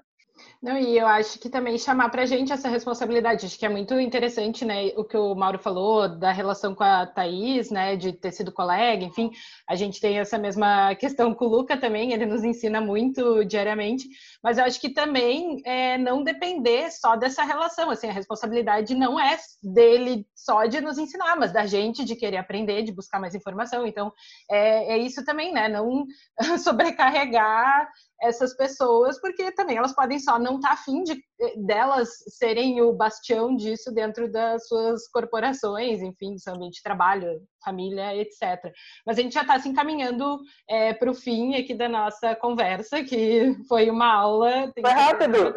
Não, 0.64 0.78
e 0.78 0.96
eu 0.96 1.06
acho 1.06 1.38
que 1.38 1.50
também 1.50 1.76
chamar 1.76 2.08
para 2.08 2.22
a 2.22 2.24
gente 2.24 2.50
essa 2.50 2.70
responsabilidade, 2.70 3.44
acho 3.44 3.58
que 3.58 3.66
é 3.66 3.68
muito 3.68 4.00
interessante, 4.00 4.64
né, 4.64 4.94
o 4.96 5.04
que 5.04 5.14
o 5.14 5.34
Mauro 5.34 5.58
falou 5.58 6.08
da 6.08 6.32
relação 6.32 6.74
com 6.74 6.82
a 6.82 7.04
Thaís, 7.04 7.70
né, 7.70 7.96
de 7.96 8.14
ter 8.14 8.32
sido 8.32 8.50
colega, 8.50 9.04
enfim, 9.04 9.30
a 9.68 9.74
gente 9.74 10.00
tem 10.00 10.18
essa 10.18 10.38
mesma 10.38 10.94
questão 10.94 11.34
com 11.34 11.44
o 11.44 11.48
Luca 11.48 11.76
também, 11.76 12.14
ele 12.14 12.24
nos 12.24 12.42
ensina 12.42 12.80
muito 12.80 13.44
diariamente, 13.44 14.08
mas 14.42 14.56
eu 14.56 14.64
acho 14.64 14.80
que 14.80 14.88
também 14.88 15.60
é 15.66 15.98
não 15.98 16.24
depender 16.24 16.90
só 16.90 17.14
dessa 17.14 17.44
relação, 17.44 17.90
assim, 17.90 18.08
a 18.08 18.12
responsabilidade 18.12 18.94
não 18.94 19.20
é 19.20 19.36
dele 19.62 20.26
só 20.34 20.64
de 20.64 20.80
nos 20.80 20.96
ensinar, 20.96 21.36
mas 21.36 21.52
da 21.52 21.66
gente 21.66 22.06
de 22.06 22.16
querer 22.16 22.38
aprender, 22.38 22.84
de 22.84 22.92
buscar 22.92 23.20
mais 23.20 23.34
informação, 23.34 23.86
então 23.86 24.10
é, 24.50 24.94
é 24.94 24.96
isso 24.96 25.22
também, 25.26 25.52
né, 25.52 25.68
não 25.68 26.06
sobrecarregar 26.58 27.86
essas 28.24 28.56
pessoas, 28.56 29.20
porque 29.20 29.52
também 29.52 29.76
elas 29.76 29.94
podem 29.94 30.18
só 30.18 30.38
não 30.38 30.56
estar 30.56 30.68
tá 30.68 30.74
afim 30.74 31.02
de 31.02 31.12
eh, 31.40 31.54
delas 31.56 32.08
serem 32.38 32.80
o 32.80 32.92
bastião 32.92 33.54
disso 33.54 33.92
dentro 33.92 34.30
das 34.30 34.66
suas 34.66 35.08
corporações, 35.08 36.00
enfim, 36.00 36.34
do 36.34 36.40
seu 36.40 36.54
ambiente 36.54 36.76
de 36.76 36.82
trabalho, 36.82 37.40
família, 37.64 38.14
etc. 38.16 38.72
Mas 39.06 39.18
a 39.18 39.22
gente 39.22 39.32
já 39.32 39.42
está 39.42 39.58
se 39.58 39.68
encaminhando 39.68 40.38
é, 40.68 40.92
para 40.92 41.10
o 41.10 41.14
fim 41.14 41.54
aqui 41.54 41.74
da 41.74 41.88
nossa 41.88 42.34
conversa, 42.36 43.02
que 43.02 43.56
foi 43.68 43.90
uma 43.90 44.12
aula. 44.12 44.72
Foi 44.80 44.90
rápido! 44.90 45.54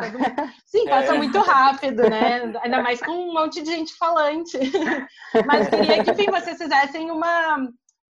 Sim, 0.66 0.86
passa 0.90 1.16
é. 1.16 1.18
muito 1.18 1.40
rápido, 1.40 2.10
né? 2.10 2.54
Ainda 2.64 2.82
mais 2.82 3.00
com 3.00 3.12
um 3.12 3.34
monte 3.34 3.62
de 3.62 3.72
gente 3.72 3.94
falante. 3.96 4.58
Mas 5.46 5.70
queria 5.70 6.04
que, 6.04 6.12
enfim, 6.12 6.32
vocês 6.32 6.58
fizessem 6.58 7.12
uma 7.12 7.68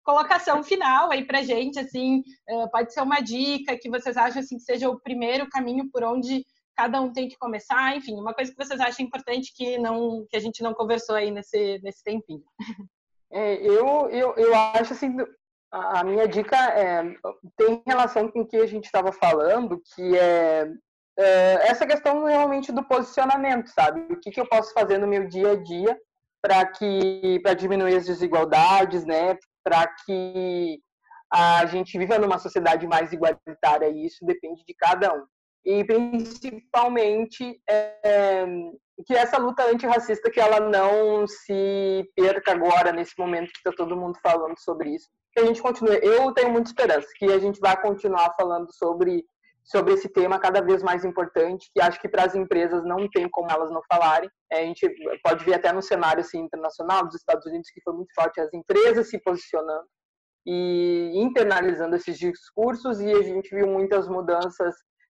colocação 0.06 0.62
final 0.62 1.10
aí 1.10 1.24
para 1.24 1.42
gente, 1.42 1.80
assim, 1.80 2.22
pode 2.70 2.94
ser 2.94 3.00
uma 3.00 3.20
dica 3.20 3.76
que 3.76 3.90
vocês 3.90 4.16
acham 4.16 4.40
assim 4.40 4.56
que 4.56 4.62
seja 4.62 4.88
o 4.88 5.00
primeiro 5.00 5.48
caminho 5.50 5.90
por 5.90 6.04
onde 6.04 6.46
cada 6.76 7.00
um 7.00 7.12
tem 7.12 7.28
que 7.28 7.36
começar, 7.36 7.96
enfim, 7.96 8.14
uma 8.14 8.32
coisa 8.32 8.52
que 8.52 8.64
vocês 8.64 8.78
acham 8.80 9.04
importante 9.04 9.52
que 9.54 9.76
não 9.78 10.24
que 10.30 10.36
a 10.36 10.40
gente 10.40 10.62
não 10.62 10.72
conversou 10.72 11.16
aí 11.16 11.30
nesse 11.30 11.80
nesse 11.82 12.04
tempinho. 12.04 12.44
É, 13.32 13.56
eu, 13.56 14.08
eu 14.08 14.34
eu 14.36 14.54
acho 14.54 14.92
assim 14.92 15.16
a 15.72 16.04
minha 16.04 16.28
dica 16.28 16.56
é, 16.56 17.02
tem 17.56 17.82
relação 17.84 18.30
com 18.30 18.40
o 18.40 18.46
que 18.46 18.56
a 18.56 18.66
gente 18.66 18.84
estava 18.84 19.10
falando, 19.12 19.82
que 19.94 20.16
é, 20.16 20.70
é, 21.18 21.68
essa 21.68 21.86
questão 21.86 22.24
realmente 22.24 22.70
do 22.70 22.84
posicionamento, 22.84 23.68
sabe? 23.68 24.00
O 24.12 24.20
que, 24.20 24.30
que 24.30 24.40
eu 24.40 24.48
posso 24.48 24.72
fazer 24.72 24.98
no 24.98 25.06
meu 25.06 25.26
dia 25.26 25.52
a 25.52 25.56
dia 25.56 25.98
para 26.40 26.64
que 26.66 27.40
para 27.42 27.54
diminuir 27.54 27.96
as 27.96 28.06
desigualdades, 28.06 29.04
né? 29.04 29.36
Para 29.66 29.84
que 30.04 30.78
a 31.32 31.66
gente 31.66 31.98
viva 31.98 32.20
numa 32.20 32.38
sociedade 32.38 32.86
mais 32.86 33.12
igualitária 33.12 33.88
e 33.88 34.06
isso 34.06 34.24
depende 34.24 34.62
de 34.64 34.72
cada 34.74 35.12
um. 35.12 35.24
E 35.64 35.82
principalmente 35.84 37.60
é, 37.68 38.46
que 39.04 39.12
essa 39.12 39.36
luta 39.36 39.64
antirracista 39.64 40.30
que 40.30 40.38
ela 40.38 40.60
não 40.60 41.26
se 41.26 42.08
perca 42.14 42.52
agora 42.52 42.92
nesse 42.92 43.14
momento 43.18 43.50
que 43.50 43.58
está 43.58 43.72
todo 43.72 43.96
mundo 43.96 44.16
falando 44.22 44.56
sobre 44.60 44.94
isso. 44.94 45.08
Que 45.32 45.40
a 45.40 45.44
gente 45.44 45.60
continue. 45.60 45.98
Eu 46.00 46.32
tenho 46.32 46.52
muita 46.52 46.70
esperança 46.70 47.08
que 47.16 47.24
a 47.24 47.40
gente 47.40 47.58
vai 47.58 47.78
continuar 47.82 48.32
falando 48.38 48.72
sobre 48.72 49.24
sobre 49.66 49.94
esse 49.94 50.08
tema 50.08 50.38
cada 50.38 50.62
vez 50.62 50.80
mais 50.82 51.04
importante, 51.04 51.68
que 51.74 51.82
acho 51.82 52.00
que 52.00 52.08
para 52.08 52.24
as 52.24 52.34
empresas 52.36 52.84
não 52.84 53.08
tem 53.10 53.28
como 53.28 53.50
elas 53.50 53.70
não 53.70 53.82
falarem. 53.92 54.30
É, 54.50 54.60
a 54.60 54.64
gente 54.64 54.88
pode 55.24 55.44
ver 55.44 55.54
até 55.54 55.72
no 55.72 55.82
cenário 55.82 56.20
assim, 56.20 56.38
internacional 56.38 57.04
dos 57.04 57.16
Estados 57.16 57.44
Unidos 57.46 57.68
que 57.70 57.80
foi 57.82 57.92
muito 57.92 58.14
forte 58.14 58.40
as 58.40 58.52
empresas 58.54 59.10
se 59.10 59.18
posicionando 59.18 59.86
e 60.46 61.10
internalizando 61.16 61.96
esses 61.96 62.16
discursos 62.16 63.00
e 63.00 63.10
a 63.10 63.22
gente 63.22 63.52
viu 63.52 63.66
muitas 63.66 64.08
mudanças 64.08 64.76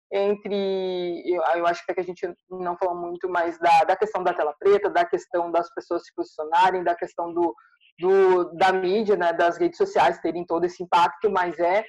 entre 0.09 1.21
eu, 1.25 1.67
acho 1.67 1.85
que 1.85 1.99
a 1.99 2.03
gente 2.03 2.33
não 2.49 2.77
falou 2.77 2.95
muito 2.95 3.27
mais 3.27 3.59
da, 3.59 3.83
da 3.83 3.97
questão 3.97 4.23
da 4.23 4.33
tela 4.33 4.55
preta, 4.57 4.89
da 4.89 5.03
questão 5.03 5.51
das 5.51 5.69
pessoas 5.73 6.05
se 6.05 6.15
posicionarem, 6.15 6.81
da 6.81 6.95
questão 6.95 7.33
do, 7.33 7.53
do 7.99 8.45
da 8.53 8.71
mídia, 8.71 9.17
né, 9.17 9.33
das 9.33 9.57
redes 9.57 9.77
sociais 9.77 10.21
terem 10.21 10.45
todo 10.45 10.63
esse 10.63 10.81
impacto, 10.81 11.29
mas 11.29 11.59
é 11.59 11.83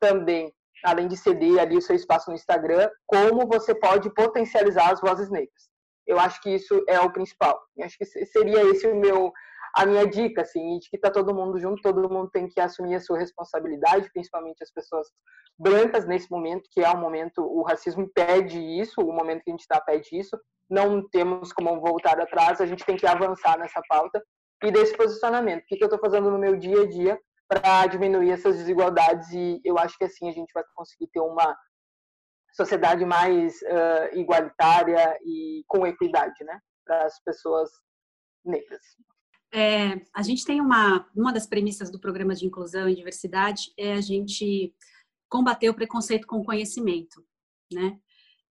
também 0.00 0.50
além 0.84 1.08
de 1.08 1.16
ceder 1.16 1.60
ali 1.60 1.76
o 1.76 1.82
seu 1.82 1.96
espaço 1.96 2.30
no 2.30 2.36
Instagram, 2.36 2.88
como 3.06 3.46
você 3.46 3.74
pode 3.74 4.12
potencializar 4.14 4.92
as 4.92 5.00
vozes 5.00 5.30
negras. 5.30 5.68
Eu 6.06 6.18
acho 6.18 6.40
que 6.40 6.50
isso 6.50 6.82
é 6.88 6.98
o 7.00 7.12
principal. 7.12 7.60
Eu 7.76 7.84
acho 7.84 7.98
que 7.98 8.04
seria 8.04 8.62
esse 8.70 8.86
o 8.86 8.96
meu 8.96 9.32
a 9.74 9.84
minha 9.86 10.06
dica, 10.06 10.42
assim, 10.42 10.78
de 10.78 10.88
que 10.88 10.98
tá 10.98 11.10
todo 11.10 11.34
mundo 11.34 11.58
junto, 11.60 11.82
todo 11.82 12.10
mundo 12.10 12.30
tem 12.30 12.48
que 12.48 12.60
assumir 12.60 12.94
a 12.94 13.00
sua 13.00 13.18
responsabilidade, 13.18 14.10
principalmente 14.12 14.62
as 14.62 14.72
pessoas 14.72 15.06
brancas 15.58 16.06
nesse 16.06 16.30
momento, 16.30 16.68
que 16.72 16.80
é 16.80 16.88
o 16.88 16.96
momento, 16.96 17.42
o 17.42 17.62
racismo 17.62 18.10
pede 18.14 18.58
isso, 18.58 19.00
o 19.00 19.12
momento 19.12 19.42
que 19.42 19.50
a 19.50 19.52
gente 19.52 19.60
está 19.60 19.80
pede 19.80 20.08
isso, 20.12 20.38
não 20.70 21.06
temos 21.08 21.52
como 21.52 21.80
voltar 21.80 22.20
atrás, 22.20 22.60
a 22.60 22.66
gente 22.66 22.84
tem 22.84 22.96
que 22.96 23.06
avançar 23.06 23.58
nessa 23.58 23.80
pauta 23.88 24.22
e 24.64 24.70
desse 24.70 24.96
posicionamento. 24.96 25.62
O 25.62 25.66
que, 25.66 25.76
que 25.76 25.84
eu 25.84 25.88
estou 25.88 26.00
fazendo 26.00 26.30
no 26.30 26.38
meu 26.38 26.56
dia 26.56 26.82
a 26.82 26.86
dia 26.86 27.18
para 27.48 27.86
diminuir 27.86 28.30
essas 28.30 28.56
desigualdades 28.56 29.30
e 29.32 29.60
eu 29.64 29.78
acho 29.78 29.96
que 29.96 30.04
assim 30.04 30.28
a 30.28 30.32
gente 30.32 30.52
vai 30.52 30.62
conseguir 30.74 31.08
ter 31.08 31.20
uma 31.20 31.56
sociedade 32.52 33.04
mais 33.04 33.54
uh, 33.62 34.18
igualitária 34.18 35.18
e 35.24 35.64
com 35.66 35.86
equidade, 35.86 36.44
né, 36.44 36.60
para 36.84 37.06
as 37.06 37.22
pessoas 37.22 37.70
negras. 38.44 38.82
É, 39.52 40.00
a 40.14 40.22
gente 40.22 40.44
tem 40.44 40.60
uma 40.60 41.08
uma 41.16 41.32
das 41.32 41.46
premissas 41.46 41.90
do 41.90 41.98
programa 41.98 42.34
de 42.34 42.44
inclusão 42.44 42.86
e 42.86 42.94
diversidade 42.94 43.72
é 43.78 43.94
a 43.94 44.00
gente 44.00 44.74
combater 45.28 45.70
o 45.70 45.74
preconceito 45.74 46.26
com 46.26 46.44
conhecimento, 46.44 47.24
né? 47.72 47.98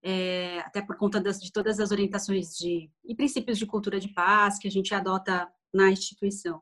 É, 0.04 0.60
até 0.60 0.82
por 0.82 0.96
conta 0.96 1.20
das, 1.20 1.40
de 1.40 1.52
todas 1.52 1.80
as 1.80 1.92
orientações 1.92 2.56
de, 2.56 2.90
e 3.04 3.16
princípios 3.16 3.58
de 3.58 3.66
cultura 3.66 4.00
de 4.00 4.14
paz 4.14 4.58
que 4.58 4.68
a 4.68 4.72
gente 4.72 4.94
adota 4.94 5.52
na 5.74 5.90
instituição. 5.90 6.62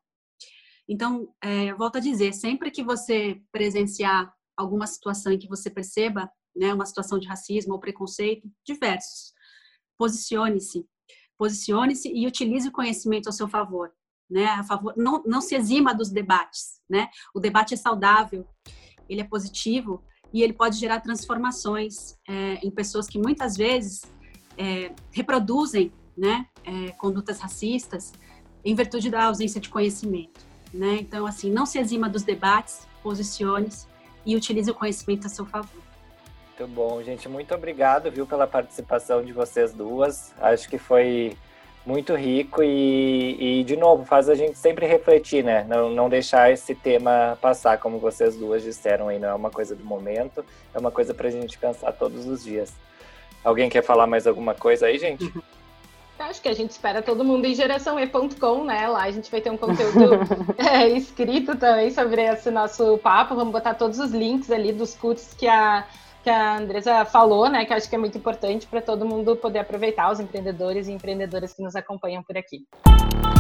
Então, 0.88 1.28
é, 1.42 1.74
volto 1.74 1.98
a 1.98 2.02
dizer, 2.02 2.34
sempre 2.34 2.70
que 2.70 2.84
você 2.84 3.42
presenciar 3.52 4.32
alguma 4.56 4.88
situação 4.88 5.32
em 5.32 5.40
que 5.40 5.48
você 5.48 5.70
perceba 5.70 6.30
né, 6.56 6.74
uma 6.74 6.86
situação 6.86 7.20
de 7.20 7.28
racismo 7.28 7.74
ou 7.74 7.80
preconceito, 7.80 8.50
diversos, 8.66 9.34
posicione-se, 9.98 10.86
posicione-se 11.38 12.10
e 12.14 12.26
utilize 12.26 12.68
o 12.68 12.72
conhecimento 12.72 13.28
ao 13.28 13.34
seu 13.34 13.48
favor, 13.48 13.92
né, 14.30 14.46
a 14.46 14.64
favor, 14.64 14.94
não, 14.96 15.22
não 15.26 15.42
se 15.42 15.56
exima 15.56 15.94
dos 15.94 16.10
debates, 16.10 16.82
né, 16.90 17.10
o 17.34 17.40
debate 17.40 17.74
é 17.74 17.78
saudável, 17.78 18.48
ele 19.10 19.22
é 19.22 19.26
positivo 19.26 20.04
e 20.34 20.42
ele 20.42 20.54
pode 20.54 20.78
gerar 20.78 21.02
transformações 21.02 22.18
é, 22.28 22.56
em 22.56 22.72
pessoas 22.72 23.08
que 23.08 23.20
muitas 23.20 23.58
vezes 23.58 24.04
é, 24.58 24.94
reproduzem, 25.12 25.92
né, 26.18 26.48
é, 26.64 26.92
condutas 26.92 27.40
racistas 27.40 28.14
em 28.64 28.74
virtude 28.74 29.10
da 29.10 29.26
ausência 29.26 29.60
de 29.60 29.70
conhecimento. 29.70 30.55
Né? 30.76 30.98
Então, 31.00 31.26
assim, 31.26 31.50
não 31.50 31.66
se 31.66 31.80
exima 31.80 32.10
dos 32.10 32.24
debates, 32.24 32.86
posicione-se 33.02 33.88
e 34.26 34.36
utilize 34.36 34.70
o 34.70 34.74
conhecimento 34.74 35.26
a 35.26 35.30
seu 35.30 35.46
favor. 35.46 35.82
Muito 36.60 36.74
bom, 36.74 37.02
gente. 37.02 37.30
Muito 37.30 37.56
obrigado, 37.56 38.12
viu, 38.12 38.28
pela 38.28 38.46
participação 38.46 39.24
de 39.24 39.32
vocês 39.32 39.72
duas. 39.72 40.34
Acho 40.38 40.68
que 40.68 40.78
foi 40.78 41.38
muito 41.86 42.14
rico 42.14 42.62
e, 42.62 43.60
e, 43.62 43.64
de 43.64 43.78
novo, 43.78 44.04
faz 44.04 44.28
a 44.28 44.36
gente 44.36 44.58
sempre 44.58 44.86
refletir, 44.86 45.46
né? 45.46 45.66
Não, 45.66 45.90
não 45.92 46.10
deixar 46.10 46.52
esse 46.52 46.76
tema 46.76 47.38
passar, 47.42 47.78
como 47.78 47.98
vocês 47.98 48.36
duas 48.36 48.62
disseram 48.62 49.08
aí. 49.08 49.18
Não 49.18 49.30
é 49.30 49.34
uma 49.34 49.52
coisa 49.52 49.76
do 49.76 49.86
momento, 49.86 50.44
é 50.74 50.80
uma 50.80 50.92
coisa 50.92 51.14
para 51.14 51.30
a 51.30 51.32
gente 51.32 51.58
pensar 51.58 51.94
todos 51.94 52.26
os 52.26 52.44
dias. 52.44 52.74
Alguém 53.44 53.70
quer 53.70 53.84
falar 53.84 54.08
mais 54.08 54.28
alguma 54.28 54.54
coisa 54.54 54.88
aí, 54.88 54.98
gente? 54.98 55.32
Acho 56.18 56.42
que 56.42 56.48
a 56.48 56.54
gente 56.54 56.72
espera 56.72 57.02
todo 57.02 57.26
mundo 57.26 57.46
em 57.46 57.54
geraçãoe.com, 57.54 58.64
né? 58.64 58.88
Lá 58.88 59.04
a 59.04 59.12
gente 59.12 59.30
vai 59.30 59.42
ter 59.42 59.50
um 59.50 59.58
conteúdo 59.58 60.20
é, 60.58 60.88
escrito 60.88 61.58
também 61.58 61.92
sobre 61.92 62.22
esse 62.22 62.50
nosso 62.50 62.98
papo. 63.00 63.36
Vamos 63.36 63.52
botar 63.52 63.74
todos 63.74 64.00
os 64.00 64.12
links 64.12 64.50
ali 64.50 64.72
dos 64.72 64.96
cursos 64.96 65.34
que 65.34 65.48
a, 65.48 65.86
que 66.24 66.30
a 66.30 66.58
Andresa 66.58 67.04
falou, 67.04 67.50
né? 67.50 67.66
Que 67.66 67.74
acho 67.74 67.90
que 67.90 67.96
é 67.96 68.00
muito 68.00 68.18
importante 68.18 68.66
para 68.66 68.82
todo 68.82 69.06
mundo 69.06 69.36
poder 69.36 69.60
aproveitar, 69.60 70.10
os 70.10 70.20
empreendedores 70.20 70.88
e 70.88 70.94
empreendedoras 70.94 71.54
que 71.54 71.62
nos 71.62 71.76
acompanham 71.76 72.24
por 72.24 72.38
aqui. 72.38 72.66